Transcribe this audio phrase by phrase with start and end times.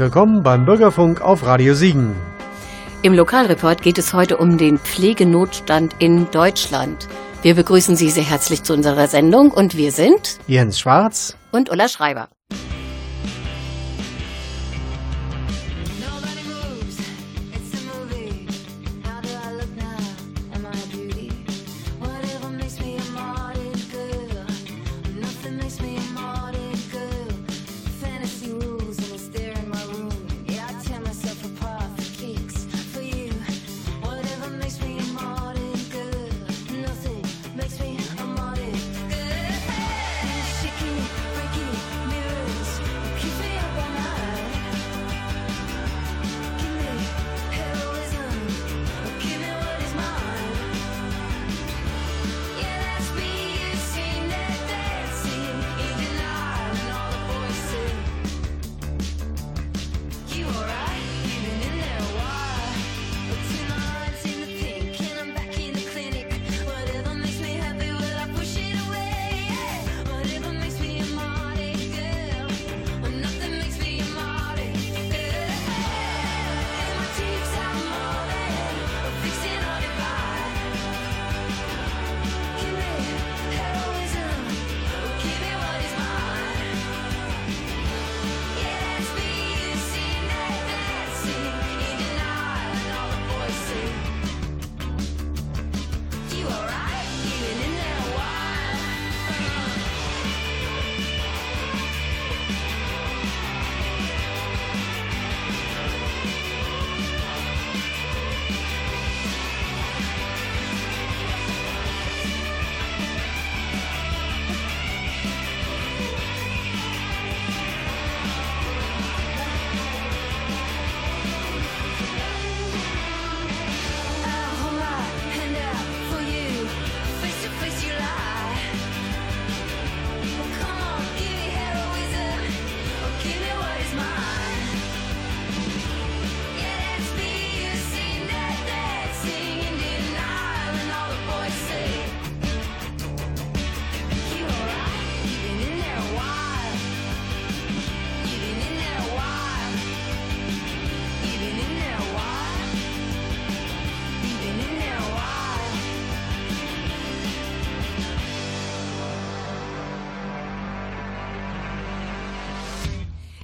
[0.00, 2.16] willkommen beim Bürgerfunk auf Radio Siegen.
[3.02, 7.06] Im Lokalreport geht es heute um den Pflegenotstand in Deutschland.
[7.42, 11.88] Wir begrüßen Sie sehr herzlich zu unserer Sendung und wir sind Jens Schwarz und Ulla
[11.88, 12.28] Schreiber.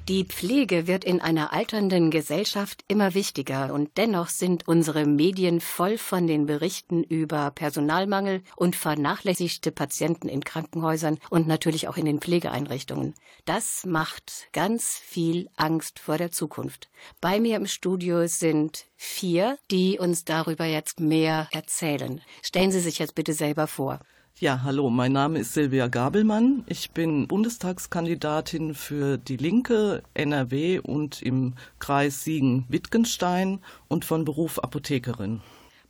[0.08, 5.98] Die Pflege wird in einer alternden Gesellschaft immer wichtiger und dennoch sind unsere Medien voll
[5.98, 12.20] von den Berichten über Personalmangel und vernachlässigte Patienten in Krankenhäusern und natürlich auch in den
[12.20, 13.14] Pflegeeinrichtungen.
[13.46, 16.88] Das macht ganz viel Angst vor der Zukunft.
[17.20, 22.20] Bei mir im Studio sind vier, die uns darüber jetzt mehr erzählen.
[22.44, 23.98] Stellen Sie sich jetzt bitte selber vor.
[24.38, 26.62] Ja, hallo, mein Name ist Silvia Gabelmann.
[26.66, 35.40] Ich bin Bundestagskandidatin für die Linke, NRW und im Kreis Siegen-Wittgenstein und von Beruf Apothekerin.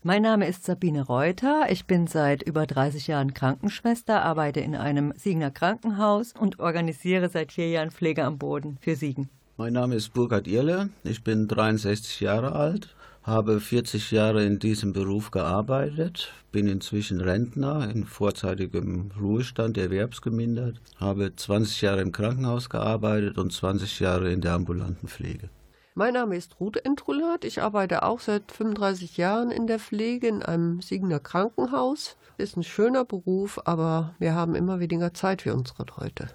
[0.05, 1.67] Mein Name ist Sabine Reuter.
[1.71, 7.51] Ich bin seit über 30 Jahren Krankenschwester, arbeite in einem Siegener Krankenhaus und organisiere seit
[7.51, 9.29] vier Jahren Pflege am Boden für Siegen.
[9.57, 10.91] Mein Name ist Burkhard Irle.
[11.03, 12.95] Ich bin 63 Jahre alt,
[13.27, 21.35] habe 40 Jahre in diesem Beruf gearbeitet, bin inzwischen Rentner in vorzeitigem Ruhestand, erwerbsgemindert, habe
[21.35, 25.51] 20 Jahre im Krankenhaus gearbeitet und 20 Jahre in der ambulanten Pflege.
[25.97, 27.45] Mein Name ist Ruth Entrulat.
[27.45, 32.17] Ich arbeite auch seit 35 Jahren in der Pflege in einem Siegener Krankenhaus.
[32.39, 36.29] Ist ein schöner Beruf, aber wir haben immer weniger Zeit für unsere Leute.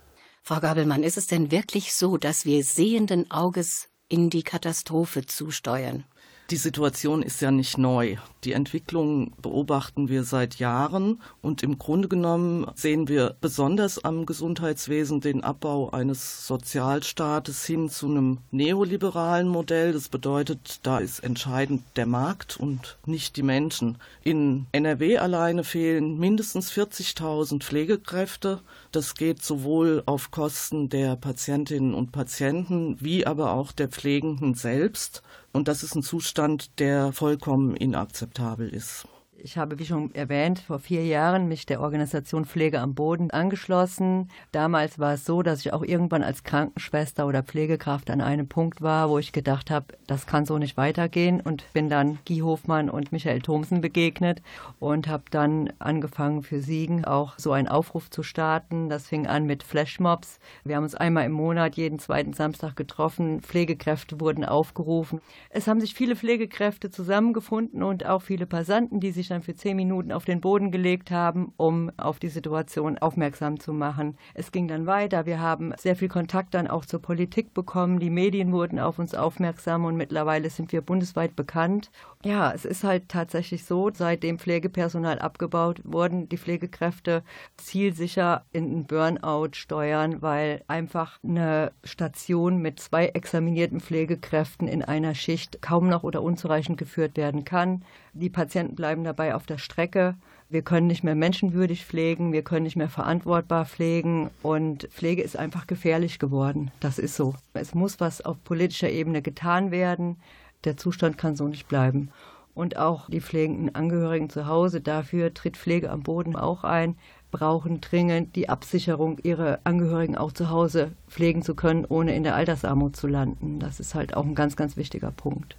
[0.44, 6.04] Frau Gabelmann, ist es denn wirklich so, dass wir sehenden Auges in die Katastrophe zusteuern?
[6.52, 8.18] Die Situation ist ja nicht neu.
[8.44, 15.22] Die Entwicklung beobachten wir seit Jahren und im Grunde genommen sehen wir besonders am Gesundheitswesen
[15.22, 19.94] den Abbau eines Sozialstaates hin zu einem neoliberalen Modell.
[19.94, 23.98] Das bedeutet, da ist entscheidend der Markt und nicht die Menschen.
[24.22, 28.60] In NRW alleine fehlen mindestens 40.000 Pflegekräfte.
[28.92, 35.24] Das geht sowohl auf Kosten der Patientinnen und Patienten wie aber auch der Pflegenden selbst.
[35.54, 39.08] Und das ist ein Zustand, der vollkommen inakzeptabel ist.
[39.44, 44.30] Ich habe, wie schon erwähnt, vor vier Jahren mich der Organisation Pflege am Boden angeschlossen.
[44.52, 48.82] Damals war es so, dass ich auch irgendwann als Krankenschwester oder Pflegekraft an einem Punkt
[48.82, 52.88] war, wo ich gedacht habe, das kann so nicht weitergehen und bin dann Guy Hofmann
[52.88, 54.44] und Michael Thomsen begegnet
[54.78, 58.90] und habe dann angefangen für Siegen auch so einen Aufruf zu starten.
[58.90, 60.40] Das fing an mit Flashmobs.
[60.64, 63.42] Wir haben uns einmal im Monat jeden zweiten Samstag getroffen.
[63.42, 65.20] Pflegekräfte wurden aufgerufen.
[65.50, 69.76] Es haben sich viele Pflegekräfte zusammengefunden und auch viele Passanten, die sich dann für zehn
[69.76, 74.18] Minuten auf den Boden gelegt haben, um auf die Situation aufmerksam zu machen.
[74.34, 75.26] Es ging dann weiter.
[75.26, 78.00] Wir haben sehr viel Kontakt dann auch zur Politik bekommen.
[78.00, 81.90] Die Medien wurden auf uns aufmerksam und mittlerweile sind wir bundesweit bekannt.
[82.24, 87.24] Ja, es ist halt tatsächlich so, seitdem Pflegepersonal abgebaut wurden, die Pflegekräfte
[87.58, 95.16] zielsicher in den Burnout steuern, weil einfach eine Station mit zwei examinierten Pflegekräften in einer
[95.16, 97.84] Schicht kaum noch oder unzureichend geführt werden kann.
[98.14, 100.16] Die Patienten bleiben dabei auf der Strecke.
[100.50, 105.38] Wir können nicht mehr menschenwürdig pflegen, wir können nicht mehr verantwortbar pflegen und Pflege ist
[105.38, 106.72] einfach gefährlich geworden.
[106.82, 107.36] Das ist so.
[107.54, 110.18] Es muss was auf politischer Ebene getan werden.
[110.66, 112.10] Der Zustand kann so nicht bleiben.
[112.54, 116.98] Und auch die pflegenden Angehörigen zu Hause, dafür tritt Pflege am Boden auch ein,
[117.32, 122.36] brauchen dringend die Absicherung, ihre Angehörigen auch zu Hause pflegen zu können, ohne in der
[122.36, 123.60] Altersarmut zu landen.
[123.60, 125.56] Das ist halt auch ein ganz, ganz wichtiger Punkt.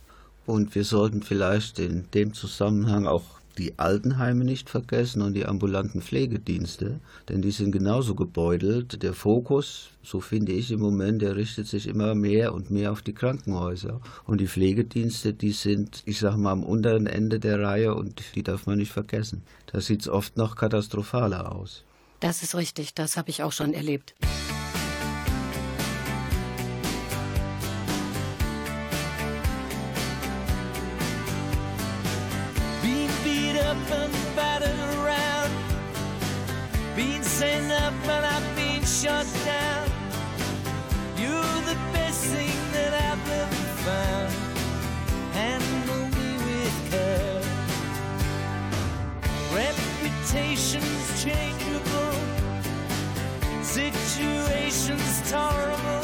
[0.46, 3.22] Und wir sollten vielleicht in dem Zusammenhang auch
[3.58, 9.02] die Altenheime nicht vergessen und die ambulanten Pflegedienste, denn die sind genauso gebeutelt.
[9.02, 13.02] Der Fokus, so finde ich im Moment, der richtet sich immer mehr und mehr auf
[13.02, 14.00] die Krankenhäuser.
[14.26, 18.42] Und die Pflegedienste, die sind, ich sage mal, am unteren Ende der Reihe und die
[18.42, 19.42] darf man nicht vergessen.
[19.70, 21.84] Da sieht es oft noch katastrophaler aus.
[22.20, 24.14] Das ist richtig, das habe ich auch schon erlebt.
[39.02, 39.88] Shut down.
[41.16, 44.32] You're the best thing that I've ever found.
[45.34, 47.42] Handle me with care.
[49.52, 52.14] Reputations changeable,
[53.62, 56.01] situations tolerable.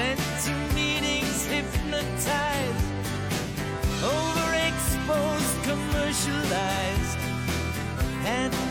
[0.00, 2.84] sent to meetings hypnotized,
[4.00, 7.18] overexposed, commercialized,
[8.24, 8.69] and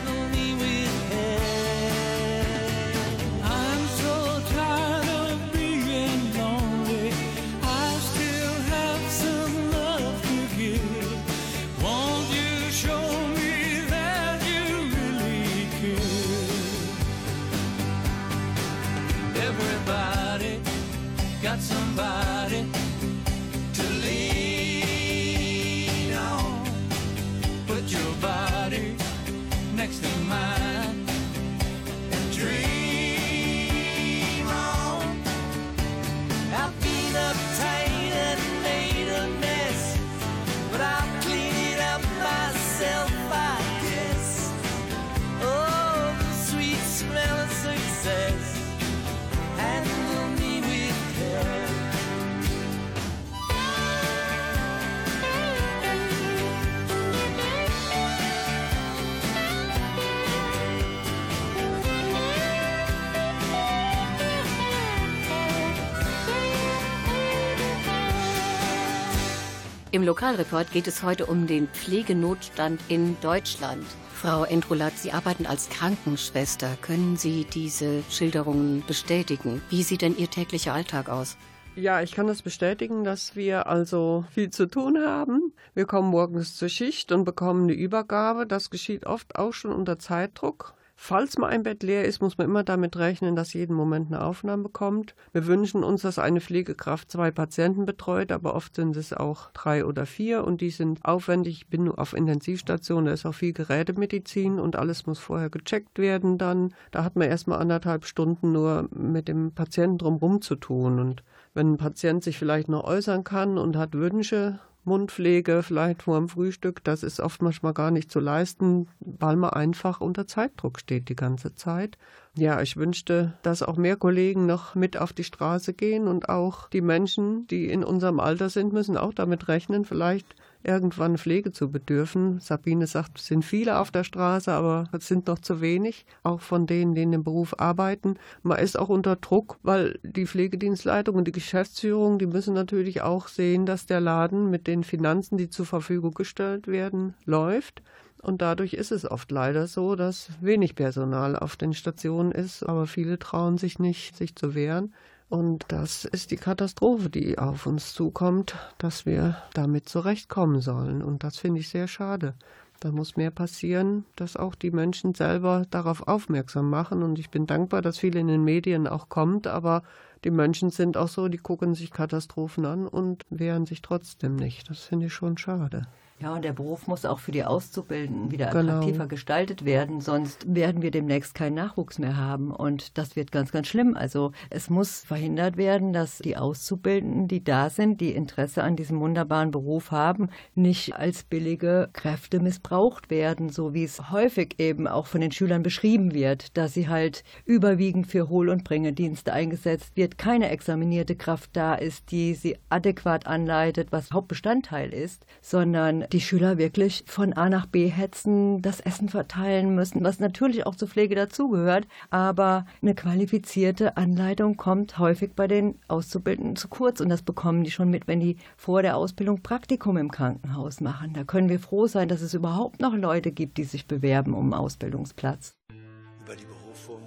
[69.91, 73.83] Im Lokalreport geht es heute um den Pflegenotstand in Deutschland.
[74.13, 76.77] Frau Endrulat, Sie arbeiten als Krankenschwester.
[76.83, 79.63] Können Sie diese Schilderungen bestätigen?
[79.71, 81.37] Wie sieht denn Ihr täglicher Alltag aus?
[81.75, 85.53] Ja, ich kann das bestätigen, dass wir also viel zu tun haben.
[85.73, 88.45] Wir kommen morgens zur Schicht und bekommen eine Übergabe.
[88.45, 90.75] Das geschieht oft auch schon unter Zeitdruck.
[91.01, 94.21] Falls mal ein Bett leer ist, muss man immer damit rechnen, dass jeden Moment eine
[94.21, 95.15] Aufnahme kommt.
[95.31, 99.85] Wir wünschen uns, dass eine Pflegekraft zwei Patienten betreut, aber oft sind es auch drei
[99.85, 101.61] oder vier und die sind aufwendig.
[101.61, 106.37] Ich bin auf Intensivstation, da ist auch viel Gerätemedizin und alles muss vorher gecheckt werden
[106.37, 106.75] dann.
[106.91, 111.73] Da hat man erstmal anderthalb Stunden nur mit dem Patienten drumherum zu tun und wenn
[111.73, 116.83] ein Patient sich vielleicht noch äußern kann und hat Wünsche, Mundpflege vielleicht vor dem Frühstück,
[116.83, 121.15] das ist oft manchmal gar nicht zu leisten, weil man einfach unter Zeitdruck steht die
[121.15, 121.97] ganze Zeit.
[122.35, 126.69] Ja, ich wünschte, dass auch mehr Kollegen noch mit auf die Straße gehen und auch
[126.69, 131.71] die Menschen, die in unserem Alter sind, müssen auch damit rechnen, vielleicht irgendwann Pflege zu
[131.71, 132.39] bedürfen.
[132.39, 136.41] Sabine sagt, es sind viele auf der Straße, aber es sind noch zu wenig, auch
[136.41, 138.15] von denen, die in dem Beruf arbeiten.
[138.43, 143.27] Man ist auch unter Druck, weil die Pflegedienstleitung und die Geschäftsführung, die müssen natürlich auch
[143.27, 147.81] sehen, dass der Laden mit den Finanzen, die zur Verfügung gestellt werden, läuft.
[148.21, 152.85] Und dadurch ist es oft leider so, dass wenig Personal auf den Stationen ist, aber
[152.85, 154.93] viele trauen sich nicht, sich zu wehren.
[155.29, 161.03] Und das ist die Katastrophe, die auf uns zukommt, dass wir damit zurechtkommen sollen.
[161.03, 162.33] Und das finde ich sehr schade.
[162.79, 167.03] Da muss mehr passieren, dass auch die Menschen selber darauf aufmerksam machen.
[167.03, 169.45] Und ich bin dankbar, dass viel in den Medien auch kommt.
[169.45, 169.83] Aber
[170.23, 174.69] die Menschen sind auch so, die gucken sich Katastrophen an und wehren sich trotzdem nicht.
[174.69, 175.87] Das finde ich schon schade.
[176.21, 178.73] Ja, und der Beruf muss auch für die Auszubildenden wieder genau.
[178.73, 179.07] attraktiver genau.
[179.07, 182.51] gestaltet werden, sonst werden wir demnächst keinen Nachwuchs mehr haben.
[182.51, 183.95] Und das wird ganz, ganz schlimm.
[183.95, 188.99] Also es muss verhindert werden, dass die Auszubildenden, die da sind, die Interesse an diesem
[188.99, 195.07] wunderbaren Beruf haben, nicht als billige Kräfte missbraucht werden, so wie es häufig eben auch
[195.07, 200.17] von den Schülern beschrieben wird, dass sie halt überwiegend für Hohl- und Bringedienste eingesetzt wird,
[200.17, 206.57] keine examinierte Kraft da ist, die sie adäquat anleitet, was Hauptbestandteil ist, sondern die Schüler
[206.57, 211.15] wirklich von A nach B hetzen, das Essen verteilen müssen, was natürlich auch zur Pflege
[211.15, 211.87] dazugehört.
[212.09, 217.01] Aber eine qualifizierte Anleitung kommt häufig bei den Auszubildenden zu kurz.
[217.01, 221.13] Und das bekommen die schon mit, wenn die vor der Ausbildung Praktikum im Krankenhaus machen.
[221.13, 224.45] Da können wir froh sein, dass es überhaupt noch Leute gibt, die sich bewerben um
[224.45, 225.55] einen Ausbildungsplatz.
[225.69, 227.01] Über die Berufung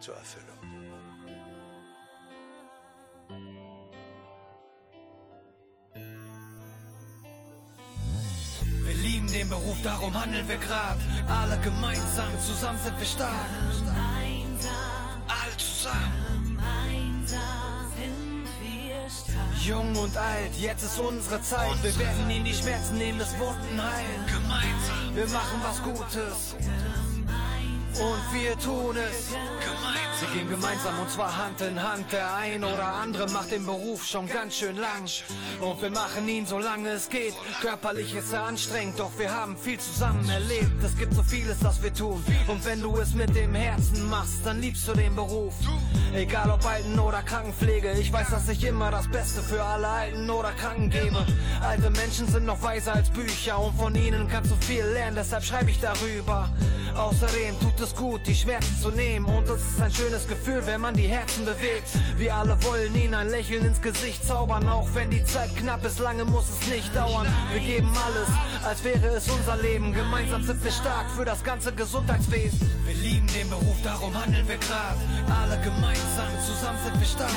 [0.00, 0.43] zur Erfüllung.
[9.34, 10.96] Den Beruf, darum handeln wir grad.
[11.28, 13.34] Alle gemeinsam, zusammen sind wir stark.
[15.26, 16.58] Alle zusammen.
[19.60, 21.82] Jung und alt, jetzt ist unsere Zeit.
[21.82, 24.26] Wir werden ihnen die Schmerzen nehmen, das Wunden heilen.
[24.26, 25.16] Gemeinsam.
[25.16, 26.56] Wir machen was Gutes.
[27.94, 29.30] Und wir tun es.
[29.30, 30.03] Gemeinsam.
[30.20, 32.12] Sie gehen gemeinsam und zwar Hand in Hand.
[32.12, 35.08] Der ein oder andere macht den Beruf schon ganz schön lang.
[35.60, 37.34] Und wir machen ihn, solange es geht.
[37.60, 40.82] Körperlich ist er anstrengend, doch wir haben viel zusammen erlebt.
[40.84, 42.24] Es gibt so vieles, das wir tun.
[42.46, 45.54] Und wenn du es mit dem Herzen machst, dann liebst du den Beruf.
[46.14, 50.30] Egal ob Alten- oder Krankenpflege, ich weiß, dass ich immer das Beste für alle Alten
[50.30, 51.26] oder Kranken gebe.
[51.60, 55.42] Alte Menschen sind noch weiser als Bücher und von ihnen kannst du viel lernen, deshalb
[55.42, 56.50] schreibe ich darüber.
[56.94, 60.03] Außerdem tut es gut, die Schmerzen zu nehmen und es ist ein schönes
[60.44, 61.88] Gefühl, wenn man die Herzen bewegt.
[62.18, 65.98] Wir alle wollen ihnen ein Lächeln ins Gesicht zaubern, auch wenn die Zeit knapp ist,
[65.98, 67.26] lange muss es nicht dauern.
[67.52, 68.28] Wir geben alles,
[68.64, 69.92] als wäre es unser Leben.
[69.92, 72.70] Gemeinsam sind wir stark für das ganze Gesundheitswesen.
[72.84, 74.96] Wir lieben den Beruf, darum handeln wir grad.
[75.40, 77.30] Alle gemeinsam, zusammen sind wir stark.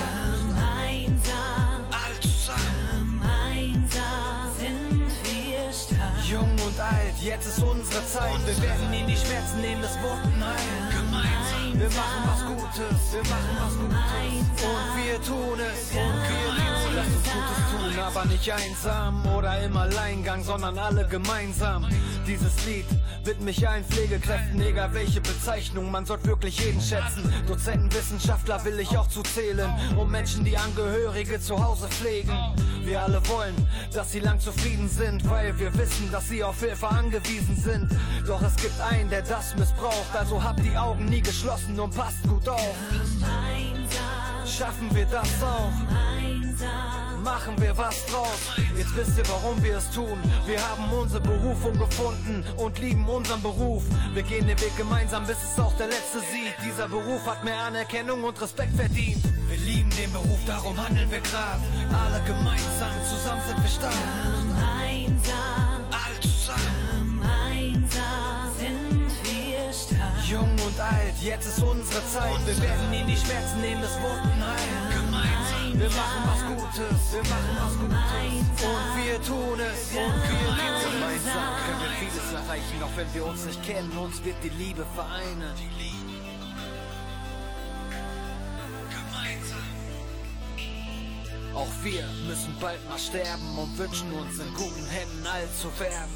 [0.50, 3.22] Gemeinsam, alle zusammen.
[3.22, 6.26] Gemeinsam sind wir stark.
[6.30, 8.46] Jung und alt, jetzt ist unsere Zeit.
[8.46, 10.90] Wir werden ihnen die Schmerzen nehmen, das Wunden heilen.
[10.92, 11.57] Gemeinsam.
[11.78, 14.64] Wir machen was Gutes, wir machen was Gutes.
[14.64, 15.92] Und wir tun es.
[15.92, 16.96] Und wir tun.
[16.96, 21.88] Lass uns Gutes tun, aber nicht einsam oder im Alleingang, sondern alle gemeinsam.
[22.26, 22.88] Dieses Lied
[23.28, 25.92] widme ich allen Pflegekräften, egal welche Bezeichnung.
[25.92, 27.32] Man sollte wirklich jeden schätzen.
[27.46, 29.70] Dozenten, Wissenschaftler will ich auch zuzählen.
[29.98, 32.32] Und Menschen, die Angehörige zu Hause pflegen.
[32.86, 33.54] Wir alle wollen,
[33.94, 37.92] dass sie lang zufrieden sind, weil wir wissen, dass sie auf Hilfe angewiesen sind.
[38.26, 40.16] Doch es gibt einen, der das missbraucht.
[40.18, 42.76] Also habt die Augen nie geschlossen und passt gut auf.
[44.46, 47.07] Schaffen wir das auch?
[47.24, 48.40] Machen wir was draus.
[48.78, 50.18] Jetzt wisst ihr, warum wir es tun.
[50.46, 53.84] Wir haben unsere Berufung gefunden und lieben unseren Beruf.
[54.14, 56.54] Wir gehen den Weg gemeinsam, bis es auch der letzte sieht.
[56.66, 59.24] Dieser Beruf hat mehr Anerkennung und Respekt verdient.
[59.48, 61.60] Wir lieben den Beruf, darum handeln wir grad.
[61.92, 63.94] Alle gemeinsam, zusammen sind wir stark.
[64.36, 70.26] Gemeinsam, Alle zusammen, gemeinsam sind wir stark.
[70.28, 72.46] jung und alt, jetzt ist unsere Zeit.
[72.46, 75.06] Wir werden nie die Schmerzen nehmen, das Wunden heilen.
[75.06, 75.47] Gemeinsam,
[75.80, 77.98] wir machen was Gutes, wir machen was Gutes.
[78.66, 80.84] Und wir tun es, und wir tun es.
[80.92, 83.92] Gemeinsam können wir vieles erreichen, auch wenn wir uns nicht kennen.
[83.98, 85.54] Uns wird die Liebe vereinen.
[91.54, 96.16] Auch wir müssen bald mal sterben und wünschen uns in guten Händen alt zu werden.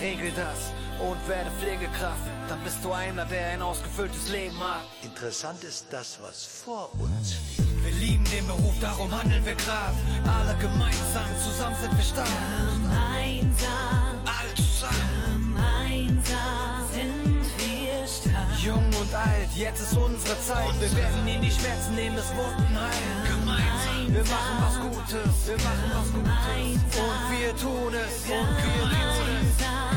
[0.00, 4.82] Regel das und werde Pflegekraft, dann bist du einer, der ein ausgefülltes Leben hat.
[5.02, 7.67] Interessant ist das, was vor uns liegt.
[7.98, 9.92] Wir lieben den Beruf, darum handeln wir grad.
[10.24, 12.28] Alle gemeinsam, zusammen sind wir stark.
[12.70, 18.54] Gemeinsam, Alle zusammen, gemeinsam sind wir stark.
[18.62, 20.80] jung und alt, jetzt ist unsere Zeit.
[20.80, 23.18] Wir werden nie die Schmerzen nehmen, das Wunden heilen.
[23.26, 27.02] Gemeinsam, wir machen was Gutes, wir machen was Gutes.
[27.02, 29.87] Und wir tun es, und wir tun es.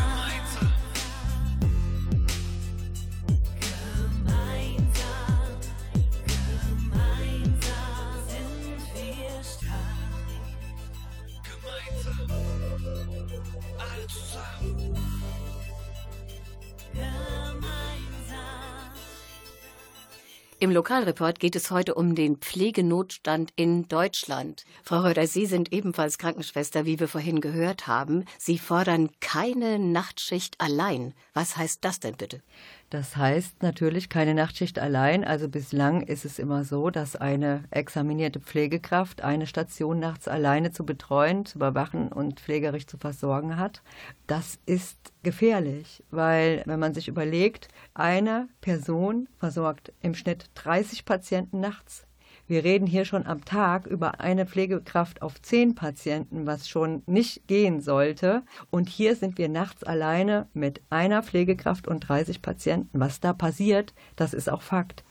[20.72, 24.64] Im Lokalreport geht es heute um den Pflegenotstand in Deutschland.
[24.86, 28.24] Frau Röder, Sie sind ebenfalls Krankenschwester, wie wir vorhin gehört haben.
[28.38, 31.14] Sie fordern keine Nachtschicht allein.
[31.34, 32.42] Was heißt das denn bitte?
[32.92, 35.24] Das heißt natürlich keine Nachtschicht allein.
[35.24, 40.86] Also bislang ist es immer so, dass eine examinierte Pflegekraft eine Station nachts alleine zu
[40.86, 43.82] betreuen, zu überwachen und pflegerisch zu versorgen hat.
[44.28, 51.62] Das ist gefährlich, weil wenn man sich überlegt, eine Person versorgt im Schnitt 30 Patienten
[51.62, 52.06] nachts.
[52.52, 57.48] Wir reden hier schon am Tag über eine Pflegekraft auf zehn Patienten, was schon nicht
[57.48, 58.44] gehen sollte.
[58.70, 63.00] Und hier sind wir nachts alleine mit einer Pflegekraft und 30 Patienten.
[63.00, 65.06] Was da passiert, das ist auch Fakt.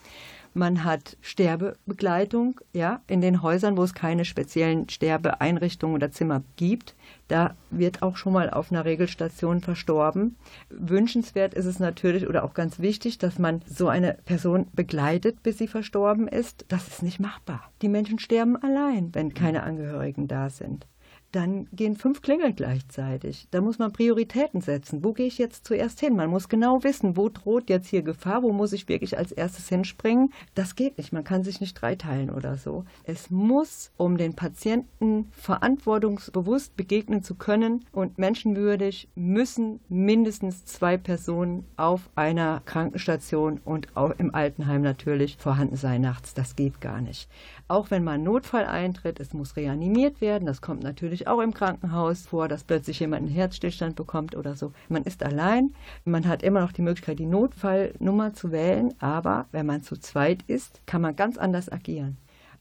[0.52, 6.96] Man hat Sterbebegleitung, ja, in den Häusern, wo es keine speziellen Sterbeeinrichtungen oder Zimmer gibt.
[7.28, 10.36] Da wird auch schon mal auf einer Regelstation verstorben.
[10.68, 15.58] Wünschenswert ist es natürlich oder auch ganz wichtig, dass man so eine Person begleitet, bis
[15.58, 16.64] sie verstorben ist.
[16.68, 17.70] Das ist nicht machbar.
[17.82, 20.86] Die Menschen sterben allein, wenn keine Angehörigen da sind.
[21.32, 23.46] Dann gehen fünf Klingeln gleichzeitig.
[23.52, 25.04] Da muss man Prioritäten setzen.
[25.04, 26.16] Wo gehe ich jetzt zuerst hin?
[26.16, 29.68] Man muss genau wissen, wo droht jetzt hier Gefahr, wo muss ich wirklich als erstes
[29.68, 30.32] hinspringen.
[30.54, 31.12] Das geht nicht.
[31.12, 32.84] Man kann sich nicht dreiteilen oder so.
[33.04, 41.64] Es muss, um den Patienten verantwortungsbewusst begegnen zu können und menschenwürdig, müssen mindestens zwei Personen
[41.76, 46.34] auf einer Krankenstation und auch im Altenheim natürlich vorhanden sein nachts.
[46.34, 47.28] Das geht gar nicht.
[47.68, 50.46] Auch wenn mal ein Notfall eintritt, es muss reanimiert werden.
[50.46, 54.72] Das kommt natürlich auch im Krankenhaus vor, dass plötzlich jemand einen Herzstillstand bekommt oder so.
[54.88, 55.74] Man ist allein.
[56.04, 58.94] Man hat immer noch die Möglichkeit, die Notfallnummer zu wählen.
[59.00, 62.16] Aber wenn man zu zweit ist, kann man ganz anders agieren.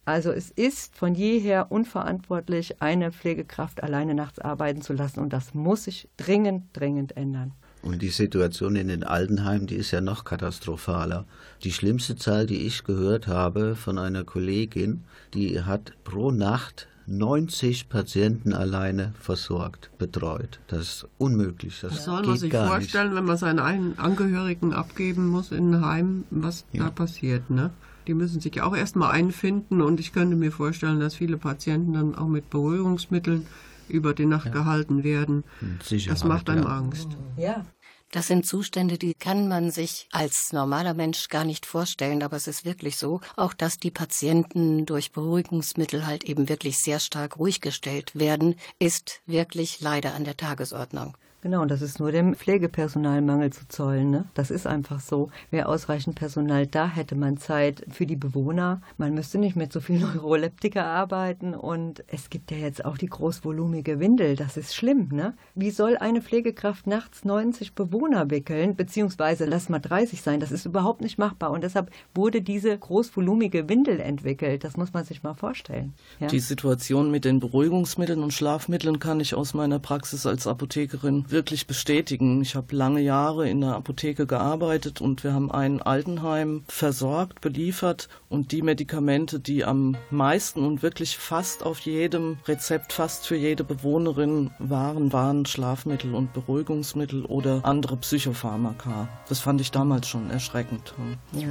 [0.06, 5.20] Also es ist von jeher unverantwortlich, eine Pflegekraft alleine nachts arbeiten zu lassen.
[5.20, 7.54] Und das muss sich dringend, dringend ändern.
[7.82, 11.26] Und die Situation in den Altenheimen, die ist ja noch katastrophaler.
[11.64, 17.90] Die schlimmste Zahl, die ich gehört habe von einer Kollegin, die hat pro Nacht 90
[17.90, 20.60] Patienten alleine versorgt, betreut.
[20.68, 21.80] Das ist unmöglich.
[21.82, 25.52] Das Das soll geht man sich gar vorstellen, wenn man seine einen Angehörigen abgeben muss
[25.52, 26.84] in ein Heim, was Ja.
[26.86, 27.72] da passiert, ne?
[28.08, 32.16] Die müssen sich auch erstmal einfinden und ich könnte mir vorstellen, dass viele Patienten dann
[32.16, 33.46] auch mit Beruhigungsmitteln
[33.88, 35.44] über die Nacht gehalten werden.
[35.90, 36.10] nicht.
[36.10, 36.70] Das macht einem ja.
[36.78, 37.08] Angst.
[37.38, 37.66] Ja,
[38.12, 42.48] Das sind Zustände, die kann man sich als normaler Mensch gar nicht vorstellen, aber es
[42.48, 47.62] ist wirklich so, auch dass die Patienten durch Beruhigungsmittel halt eben wirklich sehr stark ruhig
[47.62, 51.16] gestellt werden, ist wirklich leider an der Tagesordnung.
[51.42, 54.10] Genau, und das ist nur dem Pflegepersonalmangel zu zollen.
[54.12, 54.26] Ne?
[54.34, 55.30] Das ist einfach so.
[55.52, 58.82] Wäre ausreichend Personal da, hätte man Zeit für die Bewohner.
[58.98, 61.54] Man müsste nicht mit so viel Neuroleptiker arbeiten.
[61.54, 64.36] Und es gibt ja jetzt auch die großvolumige Windel.
[64.36, 65.10] Das ist schlimm.
[65.14, 65.34] Ne?
[65.56, 68.76] Wie soll eine Pflegekraft nachts 90 Bewohner wickeln?
[68.76, 70.42] Beziehungsweise lass mal 30 sein.
[70.42, 71.52] Das ist überhaupt nicht machbar.
[71.52, 74.66] Und deshalb wurde diese großvolumige Windel entwickelt.
[74.66, 75.94] Das muss man sich mal vorstellen.
[76.20, 76.28] Ja?
[76.28, 81.68] Die Situation mit den Beruhigungsmitteln und Schlafmitteln kann ich aus meiner Praxis als Apothekerin wirklich
[81.68, 82.42] bestätigen.
[82.42, 88.10] Ich habe lange Jahre in der Apotheke gearbeitet und wir haben ein Altenheim versorgt, beliefert
[88.30, 93.64] und die Medikamente, die am meisten und wirklich fast auf jedem Rezept, fast für jede
[93.64, 99.08] Bewohnerin waren, waren Schlafmittel und Beruhigungsmittel oder andere Psychopharmaka.
[99.28, 100.94] Das fand ich damals schon erschreckend.
[101.34, 101.48] Ja.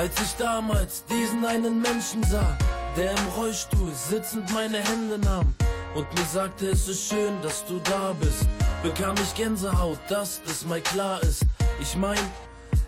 [0.00, 2.56] Als ich damals diesen einen Menschen sah,
[2.96, 5.54] der im Rollstuhl sitzend meine Hände nahm
[5.94, 8.46] und mir sagte, es ist schön, dass du da bist,
[8.82, 11.42] bekam ich Gänsehaut, dass das mal klar ist.
[11.82, 12.16] Ich mein,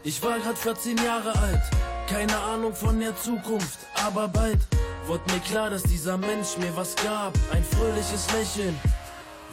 [0.02, 1.60] ich war grad 14 Jahre alt,
[2.08, 4.60] keine Ahnung von der Zukunft, aber bald
[5.06, 8.80] wurde mir klar, dass dieser Mensch mir was gab, ein fröhliches Lächeln,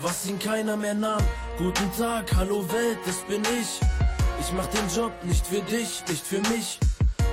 [0.01, 1.23] was ihn keiner mehr nahm.
[1.57, 3.81] Guten Tag, hallo Welt, das bin ich.
[4.39, 6.79] Ich mach den Job nicht für dich, nicht für mich.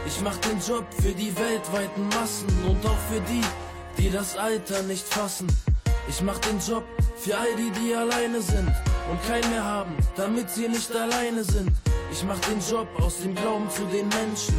[0.07, 3.43] Ich mach den Job für die weltweiten Massen und auch für die,
[3.99, 5.49] die das Alter nicht fassen.
[6.09, 6.85] Ich mach den Job
[7.17, 8.73] für all die, die alleine sind
[9.11, 11.73] und keinen mehr haben, damit sie nicht alleine sind.
[12.13, 14.55] Ich mach den Job aus dem Glauben zu den Menschen,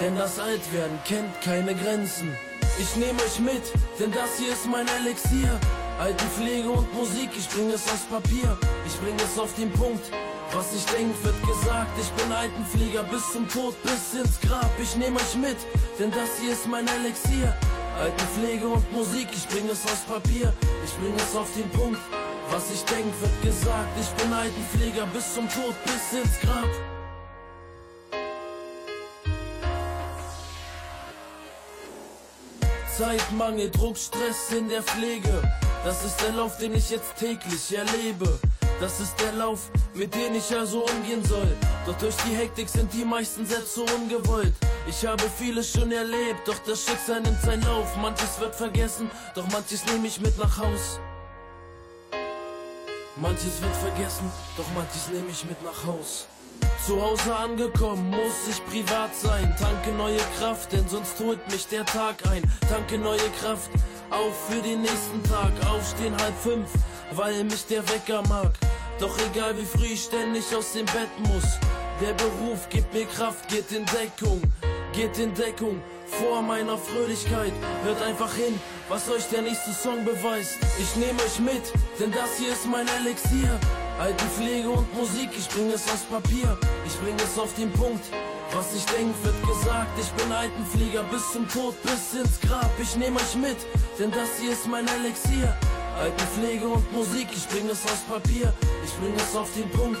[0.00, 2.34] denn das Altwerden kennt keine Grenzen.
[2.80, 3.62] Ich nehme euch mit,
[4.00, 5.60] denn das hier ist mein Elixier.
[6.00, 10.10] Altenpflege und Musik, ich bring es aus Papier, ich bring es auf den Punkt.
[10.54, 14.70] Was ich denk, wird gesagt, ich bin Altenflieger bis zum Tod, bis ins Grab.
[14.78, 15.56] Ich nehme euch mit,
[15.98, 17.56] denn das hier ist mein Elixier.
[17.98, 20.52] Altenpflege und Musik, ich bring es aus Papier,
[20.84, 21.98] ich bring es auf den Punkt.
[22.50, 26.68] Was ich denk, wird gesagt, ich bin Altenpfleger bis zum Tod, bis ins Grab.
[32.98, 35.42] Zeitmangel, Druck, Stress in der Pflege.
[35.82, 38.38] Das ist der Lauf, den ich jetzt täglich erlebe.
[38.80, 41.56] Das ist der Lauf, mit dem ich also umgehen soll.
[41.86, 44.54] Doch durch die Hektik sind die meisten Sätze ungewollt.
[44.88, 47.96] Ich habe vieles schon erlebt, doch das Schicksal nimmt seinen Lauf.
[47.96, 50.98] Manches wird vergessen, doch manches nehme ich mit nach Haus.
[53.16, 56.26] Manches wird vergessen, doch manches nehme ich mit nach Haus.
[56.86, 59.54] Zu Hause angekommen, muss ich privat sein.
[59.58, 62.42] Tanke neue Kraft, denn sonst holt mich der Tag ein.
[62.68, 63.70] Tanke neue Kraft,
[64.10, 65.52] auf für den nächsten Tag.
[65.70, 66.68] Aufstehen halb fünf,
[67.16, 68.52] weil mich der Wecker mag.
[68.98, 71.58] Doch egal wie früh ich ständig aus dem Bett muss.
[72.00, 74.40] Der Beruf gibt mir Kraft, geht in Deckung,
[74.92, 75.80] geht in Deckung.
[76.06, 77.52] Vor meiner Fröhlichkeit,
[77.84, 80.58] hört einfach hin, was euch der nächste Song beweist.
[80.78, 81.62] Ich nehme euch mit,
[81.98, 83.58] denn das hier ist mein Elixier.
[83.98, 88.04] Altenpflege und Musik, ich bring es aus Papier, ich bring es auf den Punkt.
[88.52, 92.70] Was ich denk, wird gesagt, ich bin Altenflieger bis zum Tod, bis ins Grab.
[92.78, 93.56] Ich nehme euch mit,
[93.98, 95.56] denn das hier ist mein Elixier.
[96.00, 98.52] Altenpflege und Musik, ich bring es aus Papier,
[98.84, 100.00] ich bring es auf den Punkt.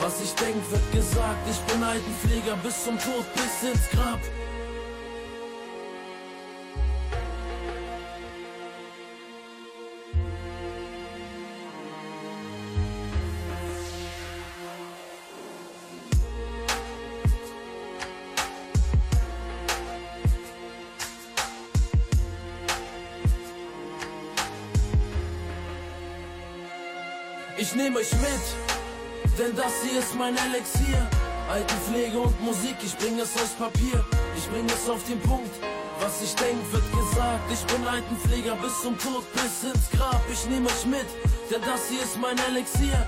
[0.00, 4.20] Was ich denk, wird gesagt, ich bin Altenpfleger bis zum Tod, bis ins Grab.
[27.82, 28.44] Nehme euch mit,
[29.38, 31.02] denn das hier ist mein Elixier.
[31.50, 34.04] Altenpflege und Musik, ich bring es aus Papier,
[34.36, 35.50] ich bring es auf den Punkt.
[36.00, 40.22] Was ich denk, wird gesagt, ich bin Altenpfleger bis zum Tod, bis ins Grab.
[40.32, 41.08] Ich nehme euch mit,
[41.50, 42.98] denn das hier ist mein Elixier.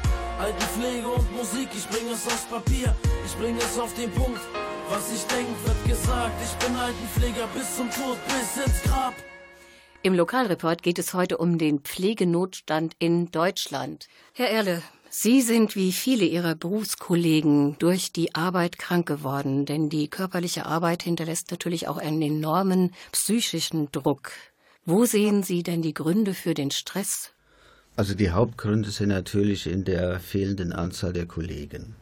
[0.40, 4.40] Altenpflege und Musik, ich bring es aus Papier, ich bring es auf den Punkt.
[4.90, 9.14] Was ich denk, wird gesagt, ich bin Altenpfleger bis zum Tod, bis ins Grab.
[10.04, 14.06] Im Lokalreport geht es heute um den Pflegenotstand in Deutschland.
[14.34, 20.08] Herr Erle, Sie sind wie viele Ihrer Berufskollegen durch die Arbeit krank geworden, denn die
[20.08, 24.32] körperliche Arbeit hinterlässt natürlich auch einen enormen psychischen Druck.
[24.84, 27.30] Wo sehen Sie denn die Gründe für den Stress?
[27.96, 31.96] Also die Hauptgründe sind natürlich in der fehlenden Anzahl der Kollegen.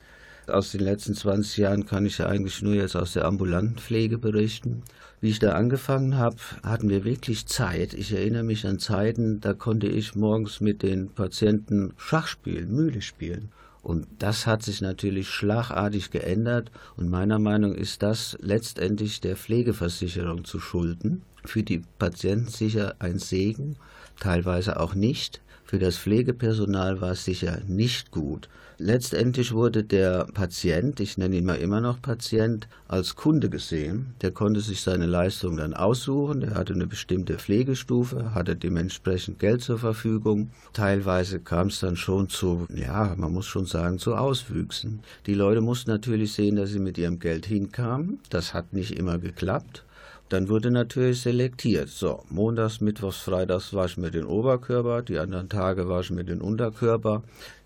[0.49, 4.19] Aus den letzten 20 Jahren kann ich ja eigentlich nur jetzt aus der ambulanten Pflege
[4.19, 4.83] berichten.
[5.21, 7.95] Wie ich da angefangen habe, hatten wir wirklich Zeit.
[7.95, 13.03] Ich erinnere mich an Zeiten, da konnte ich morgens mit den Patienten Schach spielen, Mühle
[13.03, 13.53] spielen.
[13.83, 20.45] Und das hat sich natürlich schlagartig geändert und meiner Meinung ist das letztendlich der Pflegeversicherung
[20.45, 21.23] zu schulden.
[21.45, 23.77] Für die Patienten sicher ein Segen,
[24.19, 25.41] teilweise auch nicht,
[25.73, 28.51] Für das Pflegepersonal war es sicher nicht gut.
[28.79, 34.15] Letztendlich wurde der Patient, ich nenne ihn mal immer noch Patient, als Kunde gesehen.
[34.23, 36.41] Der konnte sich seine Leistung dann aussuchen.
[36.41, 40.51] Der hatte eine bestimmte Pflegestufe, hatte dementsprechend Geld zur Verfügung.
[40.73, 45.01] Teilweise kam es dann schon zu, ja, man muss schon sagen, zu Auswüchsen.
[45.27, 48.21] Die Leute mussten natürlich sehen, dass sie mit ihrem Geld hinkamen.
[48.31, 49.85] Das hat nicht immer geklappt.
[50.33, 51.91] Dann wurde natürlich selektiert.
[51.91, 56.25] So, montags, mittwochs, freitags wasche ich mir den Oberkörper, die anderen Tage wasche ich mir
[56.25, 57.23] den Unterkörper.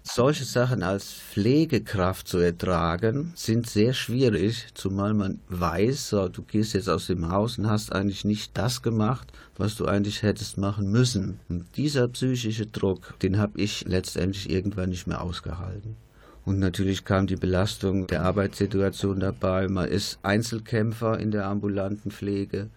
[0.09, 6.89] Solche Sachen als Pflegekraft zu ertragen, sind sehr schwierig, zumal man weiß, du gehst jetzt
[6.89, 11.41] aus dem Haus und hast eigentlich nicht das gemacht, was du eigentlich hättest machen müssen.
[11.49, 15.97] Und dieser psychische Druck, den habe ich letztendlich irgendwann nicht mehr ausgehalten.
[16.45, 19.67] Und natürlich kam die Belastung der Arbeitssituation dabei.
[19.67, 22.71] Man ist Einzelkämpfer in der ambulanten Pflege.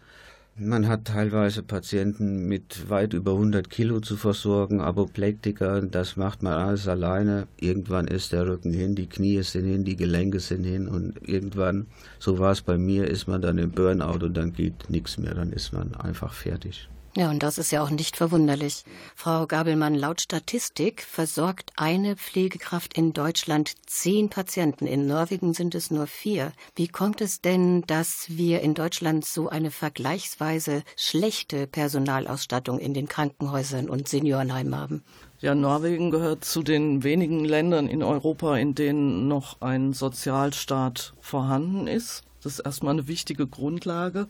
[0.61, 6.51] Man hat teilweise Patienten mit weit über 100 Kilo zu versorgen, Apoplektiker, das macht man
[6.51, 7.47] alles alleine.
[7.61, 11.85] Irgendwann ist der Rücken hin, die Knie sind hin, die Gelenke sind hin und irgendwann,
[12.19, 15.33] so war es bei mir, ist man dann im Burnout und dann geht nichts mehr,
[15.33, 16.89] dann ist man einfach fertig.
[17.19, 18.85] Ja, und das ist ja auch nicht verwunderlich.
[19.13, 24.87] Frau Gabelmann, laut Statistik versorgt eine Pflegekraft in Deutschland zehn Patienten.
[24.87, 26.53] In Norwegen sind es nur vier.
[26.77, 33.09] Wie kommt es denn, dass wir in Deutschland so eine vergleichsweise schlechte Personalausstattung in den
[33.09, 35.03] Krankenhäusern und Seniorenheimen haben?
[35.41, 41.85] Ja, Norwegen gehört zu den wenigen Ländern in Europa, in denen noch ein Sozialstaat vorhanden
[41.85, 42.23] ist.
[42.41, 44.29] Das ist erstmal eine wichtige Grundlage.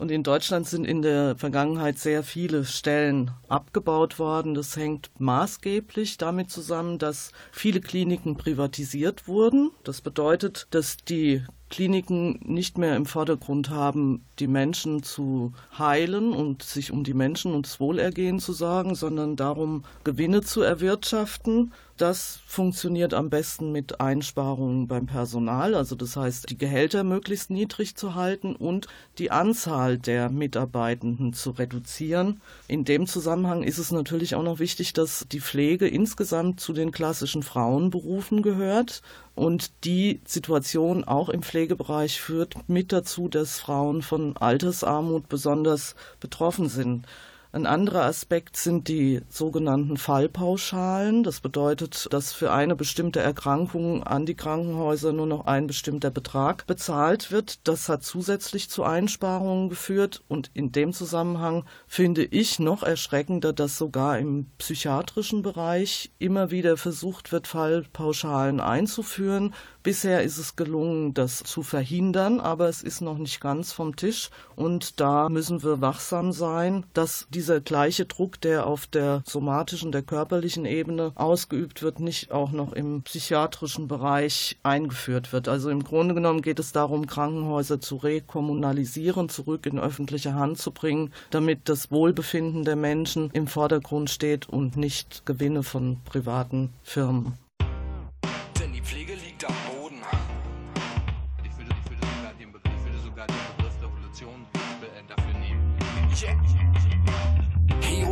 [0.00, 4.54] Und in Deutschland sind in der Vergangenheit sehr viele Stellen abgebaut worden.
[4.54, 9.72] Das hängt maßgeblich damit zusammen, dass viele Kliniken privatisiert wurden.
[9.84, 16.62] Das bedeutet, dass die Kliniken nicht mehr im Vordergrund haben, die Menschen zu heilen und
[16.62, 21.74] sich um die Menschen und das Wohlergehen zu sorgen, sondern darum, Gewinne zu erwirtschaften.
[22.00, 27.94] Das funktioniert am besten mit Einsparungen beim Personal, also das heißt, die Gehälter möglichst niedrig
[27.94, 28.86] zu halten und
[29.18, 32.40] die Anzahl der Mitarbeitenden zu reduzieren.
[32.68, 36.90] In dem Zusammenhang ist es natürlich auch noch wichtig, dass die Pflege insgesamt zu den
[36.90, 39.02] klassischen Frauenberufen gehört
[39.34, 46.70] und die Situation auch im Pflegebereich führt mit dazu, dass Frauen von Altersarmut besonders betroffen
[46.70, 47.04] sind.
[47.52, 51.24] Ein anderer Aspekt sind die sogenannten Fallpauschalen.
[51.24, 56.68] Das bedeutet, dass für eine bestimmte Erkrankung an die Krankenhäuser nur noch ein bestimmter Betrag
[56.68, 57.66] bezahlt wird.
[57.66, 60.22] Das hat zusätzlich zu Einsparungen geführt.
[60.28, 66.76] Und in dem Zusammenhang finde ich noch erschreckender, dass sogar im psychiatrischen Bereich immer wieder
[66.76, 69.54] versucht wird, Fallpauschalen einzuführen.
[69.82, 74.28] Bisher ist es gelungen, das zu verhindern, aber es ist noch nicht ganz vom Tisch.
[74.54, 80.02] Und da müssen wir wachsam sein, dass dieser gleiche Druck, der auf der somatischen, der
[80.02, 85.48] körperlichen Ebene ausgeübt wird, nicht auch noch im psychiatrischen Bereich eingeführt wird.
[85.48, 90.72] Also im Grunde genommen geht es darum, Krankenhäuser zu rekommunalisieren, zurück in öffentliche Hand zu
[90.72, 97.38] bringen, damit das Wohlbefinden der Menschen im Vordergrund steht und nicht Gewinne von privaten Firmen.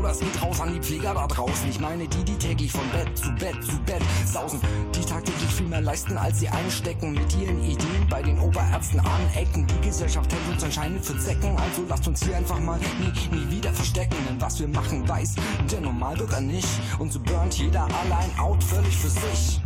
[0.09, 1.68] Das geht raus an die Pfleger da draußen.
[1.68, 4.59] Ich meine die, die täglich von Bett zu Bett zu Bett sausen.
[4.94, 7.12] Die tagtäglich viel mehr leisten, als sie einstecken.
[7.12, 9.66] Mit ihren Ideen bei den Oberärzten anecken.
[9.66, 11.55] Die Gesellschaft hält uns anscheinend für Zecken.
[11.59, 14.16] Also lasst uns hier einfach mal nie, nie wieder verstecken.
[14.29, 15.35] Denn was wir machen, weiß
[15.71, 16.68] der Normalbürger nicht.
[16.99, 19.61] Und so burnt jeder allein out, völlig für sich.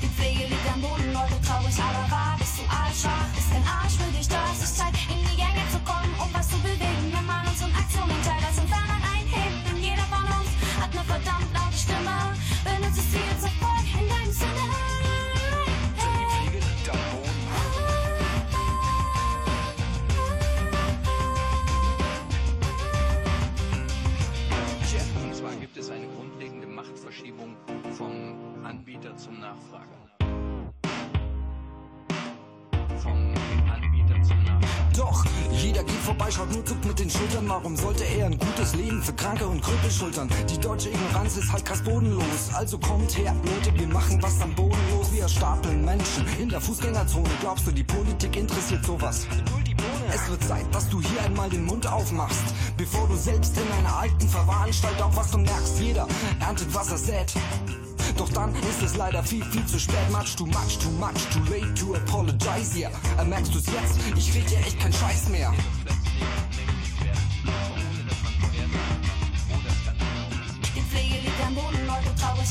[0.00, 2.21] Die Pflege liegt am Boden, Leute traurig, aber wahr.
[37.52, 40.26] Warum sollte er ein gutes Leben für Kranke und Krüppel schultern?
[40.48, 42.48] Die deutsche Ignoranz ist halt krass bodenlos.
[42.54, 45.12] Also kommt her, Leute, wir machen was am Boden los.
[45.12, 47.28] Wir stapeln Menschen in der Fußgängerzone.
[47.42, 49.26] Glaubst du, die Politik interessiert sowas?
[50.14, 53.98] Es wird Zeit, dass du hier einmal den Mund aufmachst, bevor du selbst in einer
[53.98, 56.08] alten Verwahranstalt aufwachst und merkst, jeder
[56.40, 57.34] erntet, was er sät.
[58.16, 60.10] Doch dann ist es leider viel, viel zu spät.
[60.10, 62.90] Much too much, too much, too late to apologize, yeah.
[63.22, 63.98] Merkst du's jetzt?
[64.16, 65.52] Ich red dir echt keinen Scheiß mehr.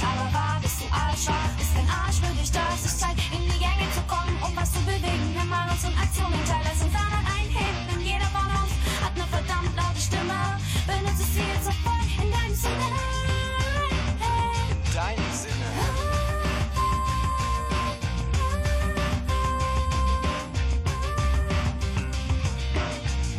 [0.03, 2.85] aber Schalala, bist du arschwach, ist kein Arsch für dich da das.
[2.85, 5.33] Ich Zeit, in die Gänge zu kommen, um was zu bewegen.
[5.33, 7.81] Wir machen uns in Aktion und teil es uns anderen einheben.
[7.89, 10.57] Denn jeder von uns hat eine verdammt laute Stimme.
[10.87, 12.89] Benutze sie jetzt auf voll in deinem Sinne.
[14.69, 15.69] In deinem Sinne.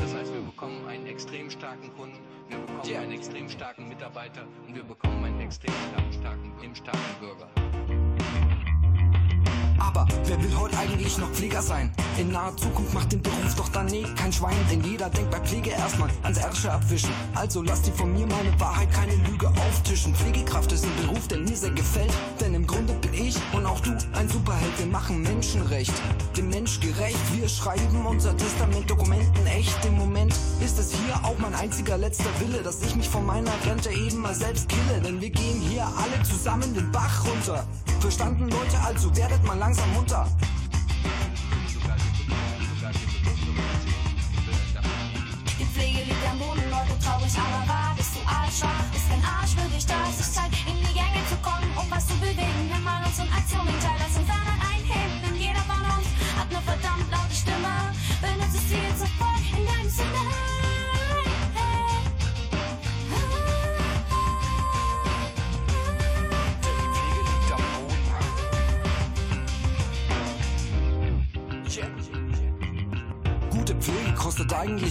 [0.00, 4.74] Das heißt, wir bekommen einen extrem starken Kunden, wir bekommen einen extrem starken Mitarbeiter und
[4.74, 7.61] wir bekommen einen extrem starken, starken, starken Bürger.
[9.78, 11.92] Aber wer will heute eigentlich noch Pfleger sein?
[12.18, 15.40] In naher Zukunft macht den Beruf doch dann nee, kein Schwein, denn jeder denkt bei
[15.40, 17.10] Pflege erstmal ans Ärsche abwischen.
[17.34, 20.14] Also lass die von mir meine Wahrheit, keine Lüge auftischen.
[20.14, 23.80] Pflegekraft ist ein Beruf, der mir sehr gefällt, denn im Grunde bin ich und auch
[23.80, 24.78] du ein Superheld.
[24.78, 25.92] Wir machen Menschenrecht,
[26.36, 27.18] dem Mensch gerecht.
[27.34, 29.84] Wir schreiben unser Testament Dokumenten echt.
[29.84, 33.52] Im Moment ist es hier auch mein einziger letzter Wille, dass ich mich von meiner
[33.66, 37.64] Rente eben mal selbst kille, denn wir gehen hier alle zusammen den Bach runter.
[38.00, 40.26] Verstanden, Leute, also werdet mal langsam munter.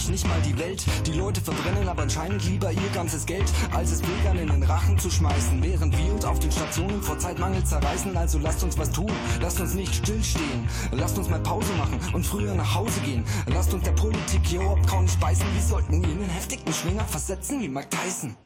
[0.02, 0.84] Eigentlich nicht mal die Welt.
[1.06, 4.98] Die Leute verbrennen aber anscheinend lieber ihr ganzes Geld, als es Pflegern in den Rachen
[4.98, 5.62] zu schmeißen.
[5.62, 8.16] Während wir uns auf den Stationen vor Zeitmangel zerreißen.
[8.16, 10.68] Also lasst uns was tun, lasst uns nicht stillstehen.
[10.92, 13.24] Lasst uns mal Pause machen und früher nach Hause gehen.
[13.46, 15.46] Lasst uns der Politik hier überhaupt kaum beißen.
[15.54, 18.36] Wir sollten ihn in heftigen Schwinger versetzen wie Mike Tyson.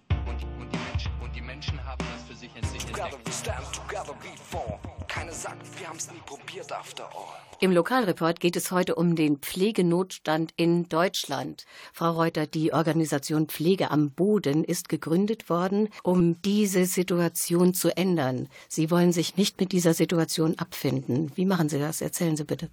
[5.87, 7.47] Wir after all.
[7.59, 11.65] Im Lokalreport geht es heute um den Pflegenotstand in Deutschland.
[11.95, 18.49] Frau Reuter, die Organisation Pflege am Boden ist gegründet worden, um diese Situation zu ändern.
[18.69, 21.33] Sie wollen sich nicht mit dieser Situation abfinden.
[21.35, 22.03] Wie machen Sie das?
[22.03, 22.69] Erzählen Sie bitte.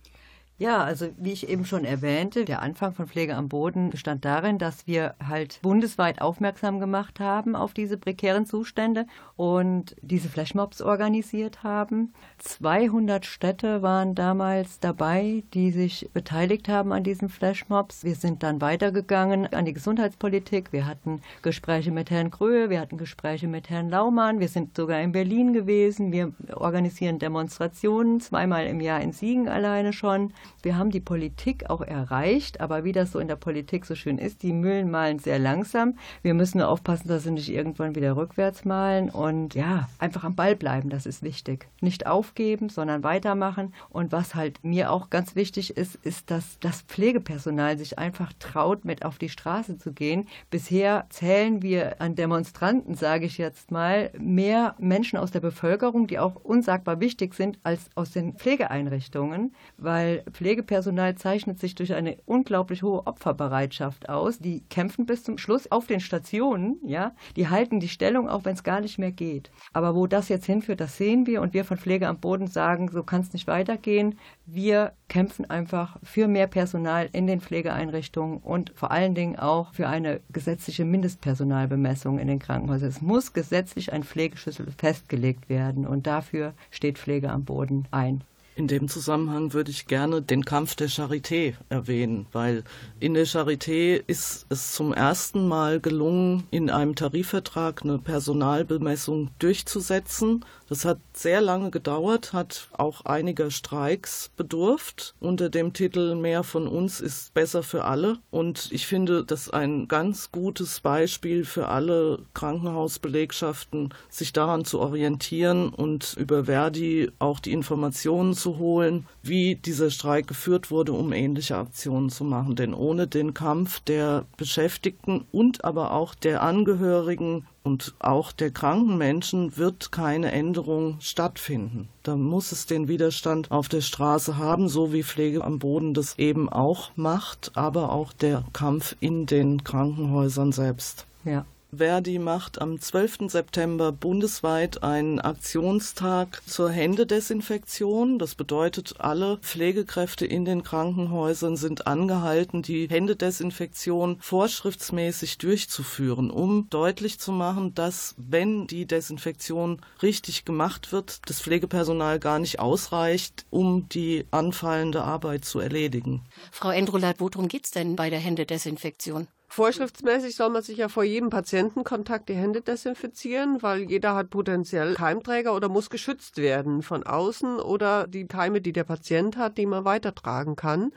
[0.64, 4.60] Ja, also wie ich eben schon erwähnte, der Anfang von Pflege am Boden bestand darin,
[4.60, 11.64] dass wir halt bundesweit aufmerksam gemacht haben auf diese prekären Zustände und diese Flashmobs organisiert
[11.64, 12.14] haben.
[12.38, 18.06] 200 Städte waren damals dabei, die sich beteiligt haben an diesen Flashmobs.
[18.06, 20.72] Wir sind dann weitergegangen an die Gesundheitspolitik.
[20.72, 25.02] Wir hatten Gespräche mit Herrn Gröhe, wir hatten Gespräche mit Herrn Laumann, wir sind sogar
[25.02, 26.14] in Berlin gewesen.
[26.14, 30.32] Wir organisieren Demonstrationen zweimal im Jahr in Siegen alleine schon.
[30.62, 34.18] Wir haben die Politik auch erreicht, aber wie das so in der Politik so schön
[34.18, 35.98] ist, die Mühlen malen sehr langsam.
[36.22, 40.36] Wir müssen nur aufpassen, dass sie nicht irgendwann wieder rückwärts malen und ja, einfach am
[40.36, 41.68] Ball bleiben, das ist wichtig.
[41.82, 43.74] Nicht aufgeben, sondern weitermachen.
[43.90, 48.86] Und was halt mir auch ganz wichtig ist, ist, dass das Pflegepersonal sich einfach traut,
[48.86, 50.28] mit auf die Straße zu gehen.
[50.50, 56.20] Bisher zählen wir an Demonstranten, sage ich jetzt mal, mehr Menschen aus der Bevölkerung, die
[56.20, 62.84] auch unsagbar wichtig sind, als aus den Pflegeeinrichtungen, weil Pflegepersonal zeichnet sich durch eine unglaublich
[62.84, 64.40] hohe Opferbereitschaft aus.
[64.40, 67.14] Die kämpfen bis zum Schluss auf den Stationen, ja.
[67.36, 69.52] Die halten die Stellung, auch wenn es gar nicht mehr geht.
[69.72, 72.90] Aber wo das jetzt hinführt, das sehen wir und wir von Pflege am Boden sagen,
[72.90, 74.18] so kann es nicht weitergehen.
[74.46, 79.88] Wir kämpfen einfach für mehr Personal in den Pflegeeinrichtungen und vor allen Dingen auch für
[79.88, 82.90] eine gesetzliche Mindestpersonalbemessung in den Krankenhäusern.
[82.90, 88.24] Es muss gesetzlich ein Pflegeschlüssel festgelegt werden und dafür steht Pflege am Boden ein.
[88.56, 92.64] In dem Zusammenhang würde ich gerne den Kampf der Charité erwähnen, weil
[93.00, 100.46] in der Charité ist es zum ersten Mal gelungen, in einem Tarifvertrag eine Personalbemessung durchzusetzen.
[100.70, 106.68] Das hat sehr lange gedauert, hat auch einiger Streiks bedurft unter dem Titel Mehr von
[106.68, 108.20] uns ist besser für alle.
[108.32, 115.70] Und ich finde das ein ganz gutes Beispiel für alle Krankenhausbelegschaften, sich daran zu orientieren
[115.70, 121.58] und über Verdi auch die Informationen zu holen, wie dieser Streik geführt wurde, um ähnliche
[121.58, 122.56] Aktionen zu machen.
[122.56, 128.98] Denn ohne den Kampf der Beschäftigten und aber auch der Angehörigen und auch der kranken
[128.98, 131.88] Menschen wird keine Änderung stattfinden.
[132.04, 136.20] Da muss es den Widerstand auf der Straße haben, so wie Pflege am Boden das
[136.20, 141.08] eben auch macht, aber auch der Kampf in den Krankenhäusern selbst.
[141.24, 141.46] Ja.
[141.78, 143.30] Verdi macht am 12.
[143.30, 148.20] September bundesweit einen Aktionstag zur Händedesinfektion.
[148.20, 157.20] Das bedeutet, alle Pflegekräfte in den Krankenhäusern sind angehalten, die Händedesinfektion vorschriftsmäßig durchzuführen, um deutlich
[157.20, 163.90] zu machen, dass wenn die Desinfektion richtig gemacht wird, das Pflegepersonal gar nicht ausreicht, um
[163.90, 166.22] die anfallende Arbeit zu erledigen.
[166.52, 169.28] Frau Endrolat, worum geht es denn bei der Händedesinfektion?
[169.56, 174.96] Vorschriftsmäßig soll man sich ja vor jedem Patientenkontakt die Hände desinfizieren, weil jeder hat potenziell
[174.96, 179.68] Keimträger oder muss geschützt werden von außen oder die Keime, die der Patient hat, die
[179.68, 180.92] man weitertragen kann.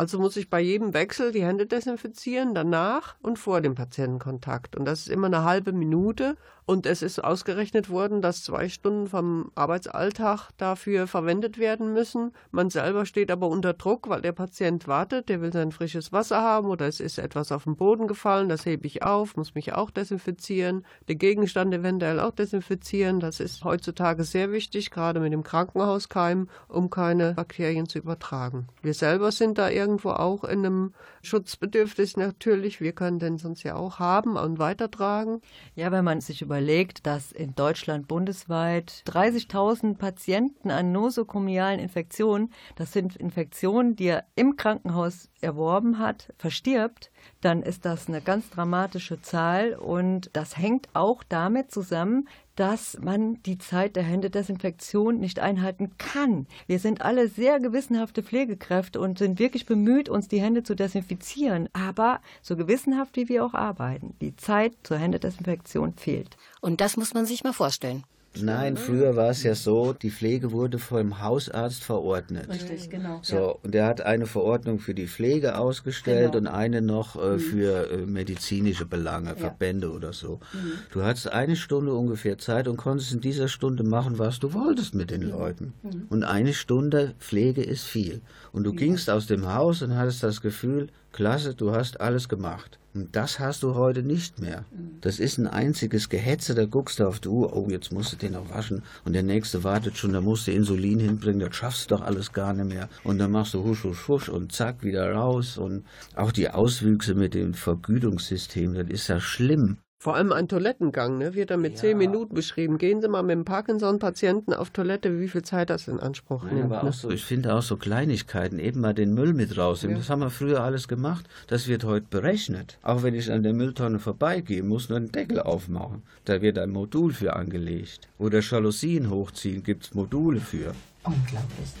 [0.00, 4.74] Also muss ich bei jedem Wechsel die Hände desinfizieren, danach und vor dem Patientenkontakt.
[4.74, 6.38] Und das ist immer eine halbe Minute.
[6.70, 12.32] Und es ist ausgerechnet worden, dass zwei Stunden vom Arbeitsalltag dafür verwendet werden müssen.
[12.52, 16.40] Man selber steht aber unter Druck, weil der Patient wartet, der will sein frisches Wasser
[16.42, 19.72] haben oder es ist etwas auf den Boden gefallen, das hebe ich auf, muss mich
[19.72, 23.18] auch desinfizieren, den Gegenstand eventuell auch desinfizieren.
[23.18, 28.68] Das ist heutzutage sehr wichtig, gerade mit dem Krankenhauskeim, um keine Bakterien zu übertragen.
[28.80, 32.80] Wir selber sind da irgendwo auch in einem Schutzbedürfnis natürlich.
[32.80, 35.40] Wir können den sonst ja auch haben und weitertragen.
[35.74, 42.92] Ja, wenn man sich überlegt, dass in Deutschland bundesweit 30.000 Patienten an nosokomialen Infektionen, das
[42.92, 47.10] sind Infektionen, die er im Krankenhaus erworben hat, verstirbt,
[47.40, 53.42] dann ist das eine ganz dramatische Zahl und das hängt auch damit zusammen, dass man
[53.44, 56.46] die Zeit der Händedesinfektion nicht einhalten kann.
[56.66, 61.70] Wir sind alle sehr gewissenhafte Pflegekräfte und sind wirklich bemüht, uns die Hände zu desinfizieren.
[61.72, 66.36] Aber so gewissenhaft wie wir auch arbeiten, die Zeit zur Händedesinfektion fehlt.
[66.60, 68.04] Und das muss man sich mal vorstellen.
[68.40, 72.48] Nein, früher war es ja so, die Pflege wurde vom Hausarzt verordnet.
[72.48, 73.18] Richtig, genau.
[73.22, 73.42] So, ja.
[73.62, 76.38] und er hat eine Verordnung für die Pflege ausgestellt Genau.
[76.38, 77.38] und eine noch äh, Mhm.
[77.40, 79.36] für äh, medizinische Belange, Ja.
[79.36, 80.38] Verbände oder so.
[80.52, 80.72] Mhm.
[80.92, 84.94] Du hattest eine Stunde ungefähr Zeit und konntest in dieser Stunde machen, was du wolltest
[84.94, 85.72] mit den Leuten.
[85.82, 86.06] Mhm.
[86.08, 88.20] Und eine Stunde Pflege ist viel.
[88.52, 92.78] Und du gingst aus dem Haus und hattest das Gefühl, klasse, du hast alles gemacht.
[92.92, 94.64] Und das hast du heute nicht mehr.
[95.00, 98.16] Das ist ein einziges Gehetze, da guckst du auf die Uhr, oh, jetzt musst du
[98.16, 101.90] den noch waschen und der nächste wartet schon, da musst du Insulin hinbringen, das schaffst
[101.90, 102.88] du doch alles gar nicht mehr.
[103.04, 105.56] Und dann machst du husch, husch, husch und zack, wieder raus.
[105.56, 105.84] Und
[106.16, 109.78] auch die Auswüchse mit dem Vergütungssystem, das ist ja schlimm.
[110.02, 112.78] Vor allem ein Toilettengang, ne, wird da mit zehn Minuten beschrieben.
[112.78, 116.54] Gehen Sie mal mit dem Parkinson-Patienten auf Toilette, wie viel Zeit das in Anspruch Nein,
[116.54, 116.72] nimmt.
[116.72, 116.88] aber ne?
[116.88, 119.96] auch so, ich finde auch so Kleinigkeiten, eben mal den Müll mit rausnehmen.
[119.96, 120.00] Ja.
[120.00, 121.28] Das haben wir früher alles gemacht.
[121.48, 122.78] Das wird heute berechnet.
[122.80, 126.02] Auch wenn ich an der Mülltonne vorbeigehe, muss nur einen Deckel aufmachen.
[126.24, 128.08] Da wird ein Modul für angelegt.
[128.16, 130.72] Oder Jalousien hochziehen, gibt es Module für.
[131.04, 131.74] Unglaublich.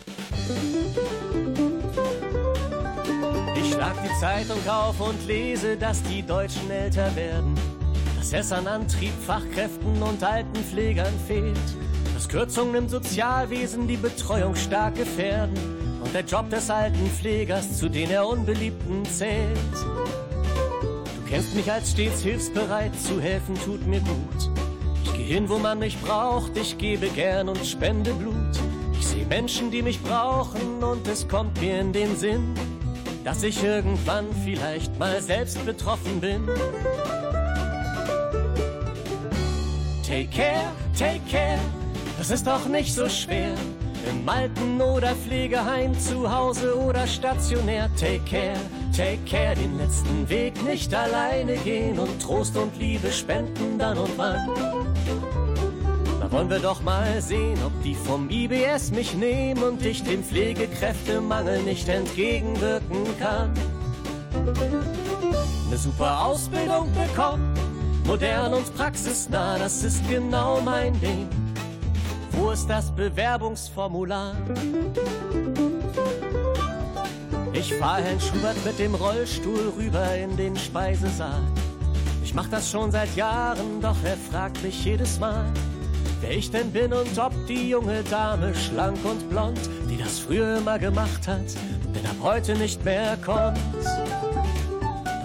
[3.56, 7.54] Ich schlag die Zeitung auf und lese, dass die Deutschen älter werden.
[8.20, 11.56] Dass es an Antrieb, Fachkräften und Altenpflegern fehlt.
[12.12, 15.56] Dass Kürzungen im Sozialwesen die Betreuung stark gefährden.
[16.04, 19.56] Und der Job des Altenpflegers zu den er Unbeliebten zählt.
[19.72, 24.50] Du kennst mich als stets hilfsbereit, zu helfen tut mir gut.
[25.04, 28.34] Ich geh hin, wo man mich braucht, ich gebe gern und spende Blut.
[28.98, 32.52] Ich sehe Menschen, die mich brauchen und es kommt mir in den Sinn,
[33.24, 36.46] dass ich irgendwann vielleicht mal selbst betroffen bin.
[40.10, 41.60] Take care, take care,
[42.18, 43.54] das ist doch nicht so schwer.
[44.10, 47.88] Im Alten- oder Pflegeheim, zu Hause oder stationär.
[47.94, 48.58] Take care,
[48.92, 54.10] take care, den letzten Weg nicht alleine gehen und Trost und Liebe spenden dann und
[54.18, 54.50] wann.
[56.20, 60.24] Da wollen wir doch mal sehen, ob die vom IBS mich nehmen und ich dem
[60.24, 63.52] Pflegekräftemangel nicht entgegenwirken kann.
[65.68, 67.49] Eine super Ausbildung bekommen,
[68.10, 71.28] modern und praxisnah, das ist genau mein Ding.
[72.32, 74.34] Wo ist das Bewerbungsformular?
[77.52, 81.40] Ich fahr Herrn Schubert mit dem Rollstuhl rüber in den Speisesaal.
[82.24, 85.44] Ich mach das schon seit Jahren, doch er fragt mich jedes Mal,
[86.20, 90.58] wer ich denn bin und ob die junge Dame schlank und blond, die das früher
[90.58, 91.46] immer gemacht hat,
[91.94, 93.60] denn ab heute nicht mehr kommt.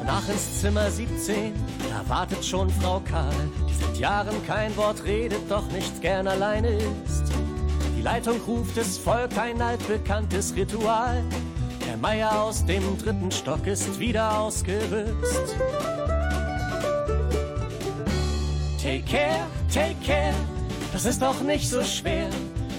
[0.06, 1.52] Danach ins Zimmer 17,
[1.96, 3.32] da wartet schon Frau Karl,
[3.70, 7.24] die seit Jahren kein Wort redet, doch nicht gern alleine ist.
[7.98, 11.24] Die Leitung ruft es Volk, ein altbekanntes Ritual.
[11.88, 15.56] Der Meier aus dem dritten Stock ist wieder ausgerüst.
[18.82, 20.34] Take care, take care,
[20.92, 22.30] das ist doch nicht so schwer.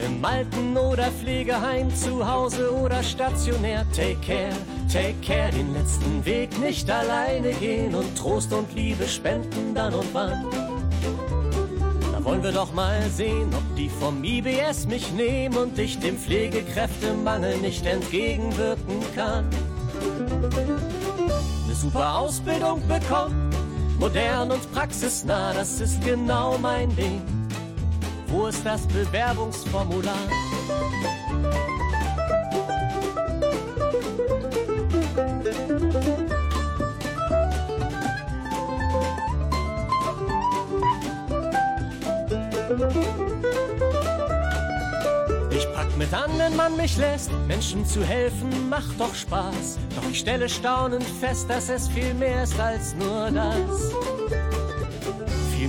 [0.04, 3.86] Im Alten- oder Pflegeheim, zu Hause oder stationär.
[3.94, 4.52] Take care,
[4.92, 10.12] take care, den letzten Weg nicht alleine gehen und Trost und Liebe spenden dann und
[10.12, 10.44] wann.
[12.12, 16.18] Da wollen wir doch mal sehen, ob die vom IBS mich nehmen und ich dem
[16.18, 19.48] Pflegekräftemangel nicht entgegenwirken kann.
[21.64, 23.50] Eine super Ausbildung bekommen,
[23.98, 27.22] modern und praxisnah, das ist genau mein Ding.
[28.28, 30.14] Wo ist das Bewerbungsformular?
[45.50, 47.30] Ich pack mit an, wenn man mich lässt.
[47.46, 49.78] Menschen zu helfen macht doch Spaß.
[49.94, 54.05] Doch ich stelle staunend fest, dass es viel mehr ist als nur das.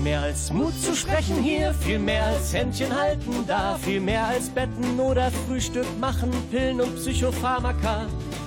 [0.07, 4.49] Mehr als Mut zu sprechen hier, viel mehr als Händchen halten da, viel mehr als
[4.49, 8.05] Betten oder Frühstück machen, Pillen und Psychopharmaka.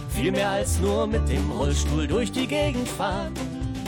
[0.08, 3.34] Viel mehr als nur mit dem Rollstuhl durch die Gegend fahren.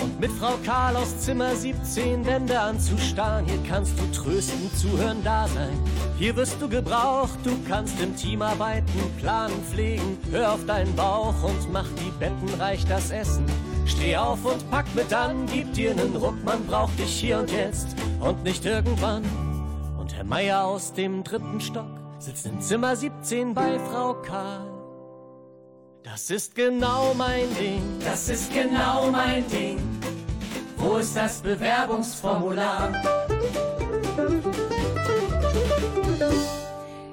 [0.03, 3.47] Und mit Frau Karl aus Zimmer 17 Wände anzustarren.
[3.47, 5.79] Hier kannst du trösten, zuhören, da sein.
[6.19, 10.19] Hier wirst du gebraucht, du kannst im Team arbeiten, planen, pflegen.
[10.31, 13.47] Hör auf deinen Bauch und mach die Betten, reicht das Essen.
[13.87, 17.51] Steh auf und pack mit an, gib dir nen Ruck, man braucht dich hier und
[17.51, 17.89] jetzt
[18.21, 19.25] und nicht irgendwann.
[19.99, 21.87] Und Herr Meier aus dem dritten Stock
[22.19, 24.71] sitzt in Zimmer 17 bei Frau Karl.
[26.03, 29.79] Das ist genau mein Ding, das ist genau mein Ding.
[30.77, 32.93] Wo ist das Bewerbungsformular?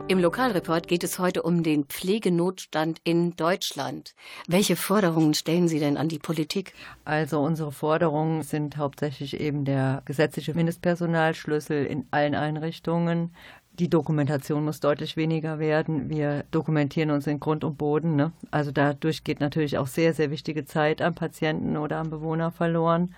[0.09, 4.15] Im Lokalreport geht es heute um den Pflegenotstand in Deutschland.
[4.47, 6.73] Welche Forderungen stellen Sie denn an die Politik?
[7.05, 13.35] Also unsere Forderungen sind hauptsächlich eben der gesetzliche Mindestpersonalschlüssel in allen Einrichtungen.
[13.73, 16.09] Die Dokumentation muss deutlich weniger werden.
[16.09, 18.15] Wir dokumentieren uns in Grund und Boden.
[18.15, 18.31] Ne?
[18.49, 23.13] Also dadurch geht natürlich auch sehr, sehr wichtige Zeit am Patienten oder am Bewohner verloren.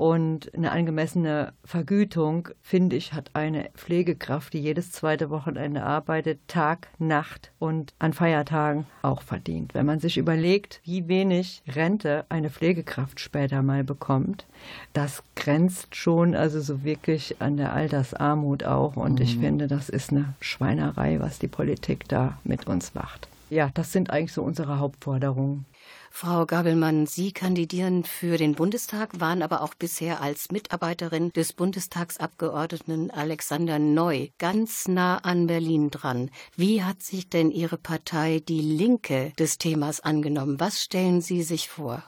[0.00, 6.88] Und eine angemessene Vergütung, finde ich, hat eine Pflegekraft, die jedes zweite Wochenende arbeitet, Tag,
[6.98, 9.74] Nacht und an Feiertagen auch verdient.
[9.74, 14.46] Wenn man sich überlegt, wie wenig Rente eine Pflegekraft später mal bekommt,
[14.94, 18.96] das grenzt schon also so wirklich an der Altersarmut auch.
[18.96, 19.24] Und mhm.
[19.26, 23.28] ich finde, das ist eine Schweinerei, was die Politik da mit uns macht.
[23.50, 25.66] Ja, das sind eigentlich so unsere Hauptforderungen.
[26.12, 33.10] Frau Gabelmann, Sie kandidieren für den Bundestag, waren aber auch bisher als Mitarbeiterin des Bundestagsabgeordneten
[33.10, 36.30] Alexander Neu ganz nah an Berlin dran.
[36.56, 40.60] Wie hat sich denn Ihre Partei die Linke des Themas angenommen?
[40.60, 42.02] Was stellen Sie sich vor?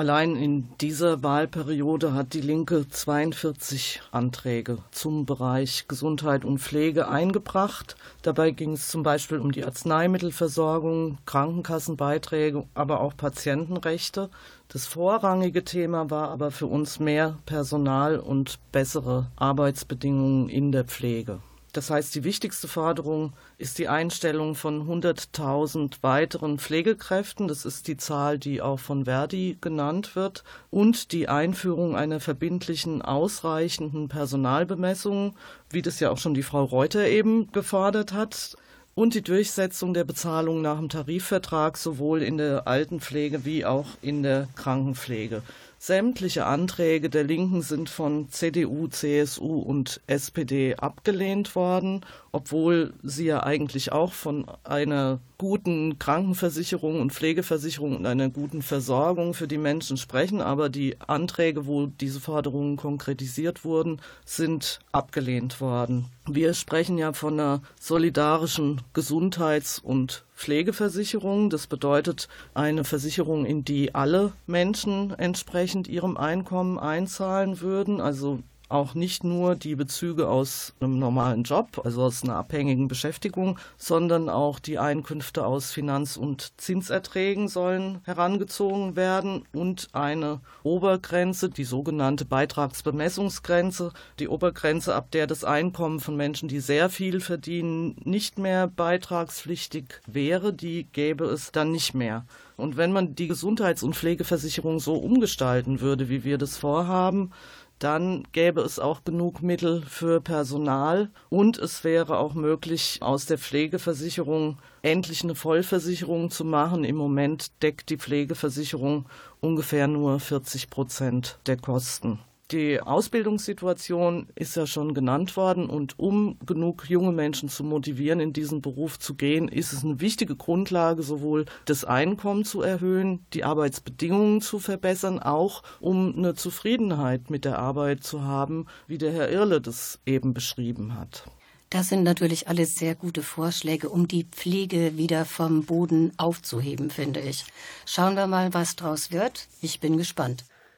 [0.00, 7.96] Allein in dieser Wahlperiode hat die Linke 42 Anträge zum Bereich Gesundheit und Pflege eingebracht.
[8.22, 14.30] Dabei ging es zum Beispiel um die Arzneimittelversorgung, Krankenkassenbeiträge, aber auch Patientenrechte.
[14.68, 21.40] Das vorrangige Thema war aber für uns mehr Personal und bessere Arbeitsbedingungen in der Pflege.
[21.72, 27.46] Das heißt, die wichtigste Forderung ist die Einstellung von 100.000 weiteren Pflegekräften.
[27.48, 30.42] Das ist die Zahl, die auch von Verdi genannt wird.
[30.70, 35.36] Und die Einführung einer verbindlichen, ausreichenden Personalbemessung,
[35.70, 38.56] wie das ja auch schon die Frau Reuter eben gefordert hat.
[38.94, 44.22] Und die Durchsetzung der Bezahlung nach dem Tarifvertrag sowohl in der Altenpflege wie auch in
[44.22, 45.42] der Krankenpflege.
[45.82, 53.42] Sämtliche Anträge der Linken sind von CDU, CSU und SPD abgelehnt worden, obwohl sie ja
[53.44, 59.96] eigentlich auch von einer guten Krankenversicherung und Pflegeversicherung und einer guten Versorgung für die Menschen
[59.96, 60.42] sprechen.
[60.42, 66.10] Aber die Anträge, wo diese Forderungen konkretisiert wurden, sind abgelehnt worden.
[66.28, 71.50] Wir sprechen ja von einer solidarischen Gesundheits- und Pflegeversicherung.
[71.50, 78.00] Das bedeutet eine Versicherung, in die alle Menschen entsprechend ihrem Einkommen einzahlen würden.
[78.00, 78.40] Also
[78.70, 84.28] auch nicht nur die Bezüge aus einem normalen Job, also aus einer abhängigen Beschäftigung, sondern
[84.28, 92.24] auch die Einkünfte aus Finanz- und Zinserträgen sollen herangezogen werden und eine Obergrenze, die sogenannte
[92.24, 98.68] Beitragsbemessungsgrenze, die Obergrenze, ab der das Einkommen von Menschen, die sehr viel verdienen, nicht mehr
[98.68, 102.24] beitragspflichtig wäre, die gäbe es dann nicht mehr.
[102.60, 107.32] Und wenn man die Gesundheits- und Pflegeversicherung so umgestalten würde, wie wir das vorhaben,
[107.80, 113.38] dann gäbe es auch genug Mittel für Personal und es wäre auch möglich, aus der
[113.38, 116.84] Pflegeversicherung endlich eine Vollversicherung zu machen.
[116.84, 119.06] Im Moment deckt die Pflegeversicherung
[119.40, 122.20] ungefähr nur 40 Prozent der Kosten.
[122.50, 128.32] Die Ausbildungssituation ist ja schon genannt worden und um genug junge Menschen zu motivieren, in
[128.32, 133.44] diesen Beruf zu gehen, ist es eine wichtige Grundlage, sowohl das Einkommen zu erhöhen, die
[133.44, 139.30] Arbeitsbedingungen zu verbessern, auch um eine Zufriedenheit mit der Arbeit zu haben, wie der Herr
[139.30, 141.26] Irle das eben beschrieben hat.
[141.68, 147.20] Das sind natürlich alles sehr gute Vorschläge, um die Pflege wieder vom Boden aufzuheben, finde
[147.20, 147.44] ich.
[147.86, 149.46] Schauen wir mal, was draus wird.
[149.62, 150.44] Ich bin gespannt.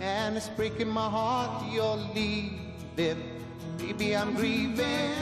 [0.00, 3.22] and it's breaking my heart you're leaving.
[3.78, 5.12] Baby, I'm grieving,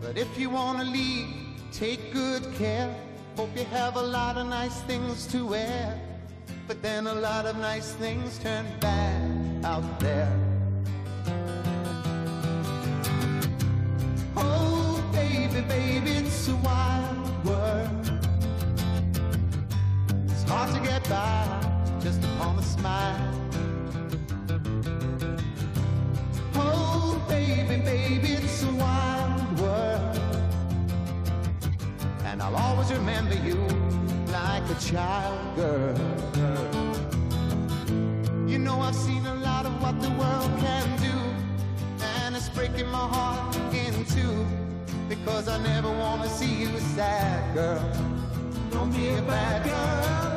[0.00, 1.26] but if you wanna leave,
[1.72, 2.94] take good care.
[3.36, 6.00] Hope you have a lot of nice things to wear,
[6.66, 10.32] but then a lot of nice things turn bad out there.
[14.36, 18.10] Oh, baby, baby, it's a wild world.
[20.28, 21.44] It's hard to get by
[22.00, 23.43] just upon a smile.
[27.28, 30.18] Baby, baby, it's a wild world.
[32.24, 33.56] And I'll always remember you
[34.32, 35.96] like a child girl.
[38.46, 41.16] You know, I've seen a lot of what the world can do,
[42.22, 44.46] and it's breaking my heart in two
[45.08, 47.82] because I never want to see you sad, girl.
[48.70, 50.34] Don't be a bad girl.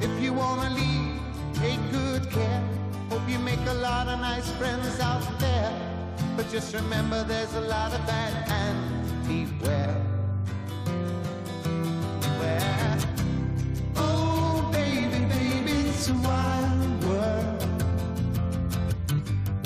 [0.00, 1.20] If you want to leave,
[1.54, 2.62] take good care.
[3.10, 5.95] Hope you make a lot of nice friends out there.
[6.36, 9.96] But just remember there's a lot of bad and beware.
[13.96, 17.62] Oh, baby, baby, it's a wild world.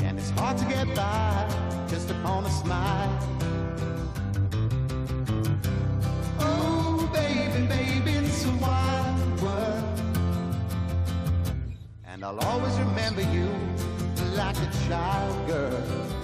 [0.04, 1.48] And it's hard to get by
[1.88, 3.18] just upon a smile.
[6.38, 10.00] Oh, baby, baby, it's a wild world.
[12.06, 13.48] And I'll always remember you
[14.36, 16.09] like a child girl.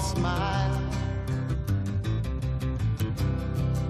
[0.00, 0.80] smile.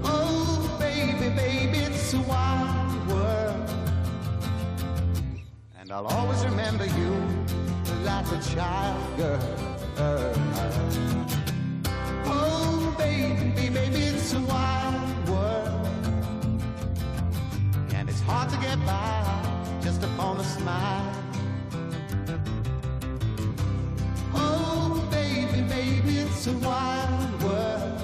[0.05, 3.71] Oh, baby, baby, it's a wild world.
[5.79, 7.13] And I'll always remember you
[8.05, 9.41] like a child girl.
[12.27, 15.87] Oh, baby, baby, it's a wild world.
[17.95, 21.30] And it's hard to get by just upon a smile.
[26.41, 28.01] It's a wild world.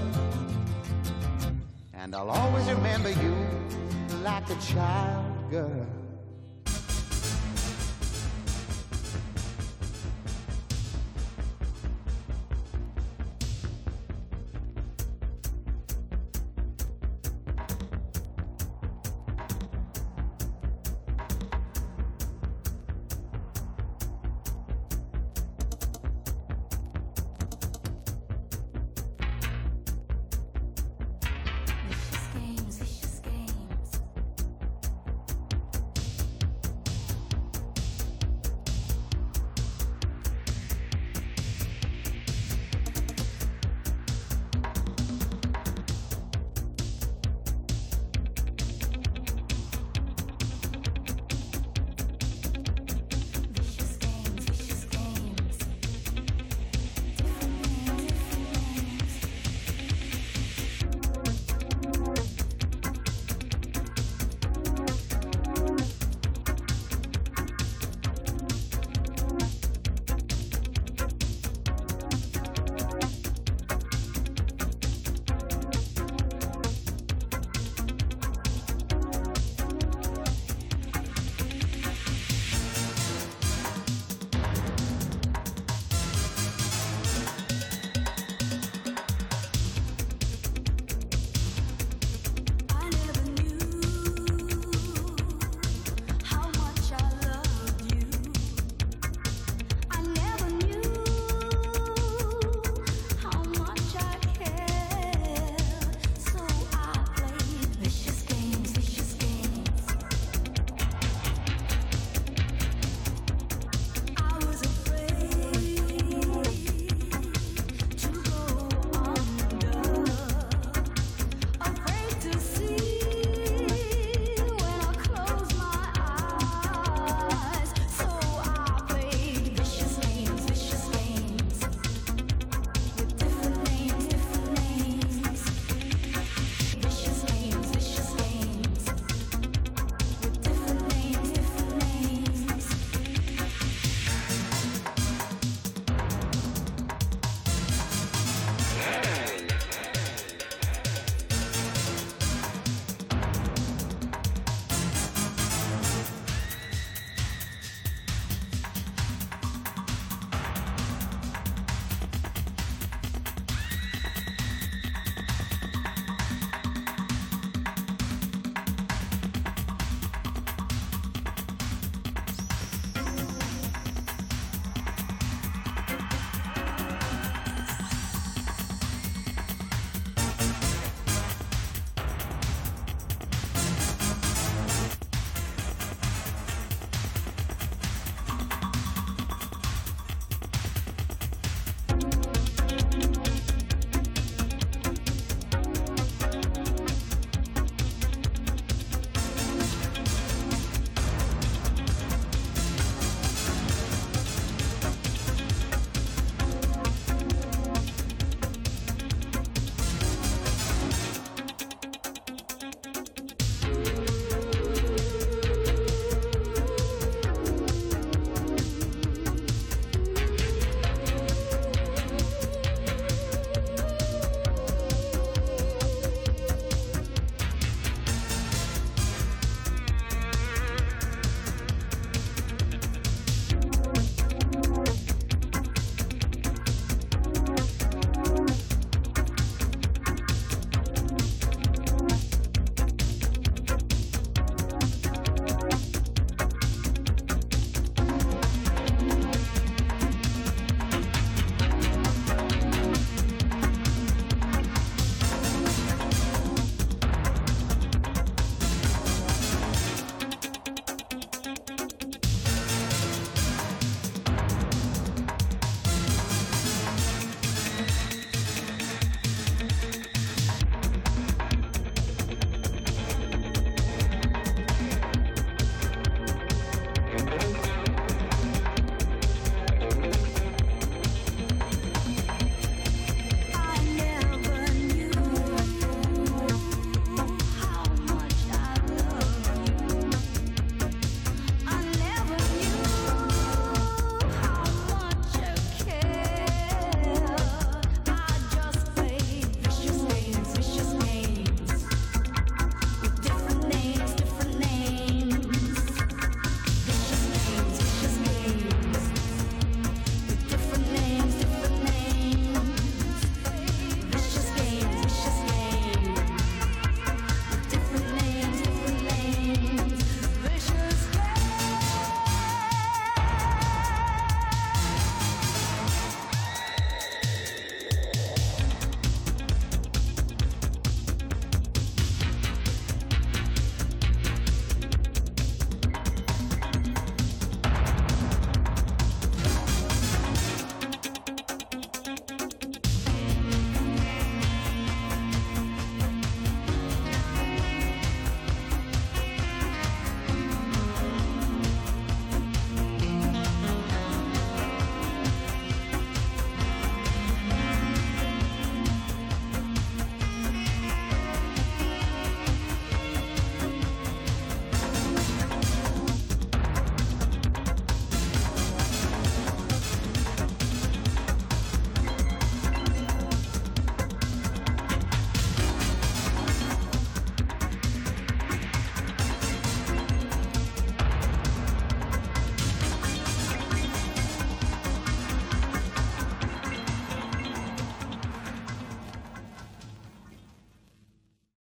[1.95, 3.35] And I'll always remember you
[4.23, 5.87] like a child girl.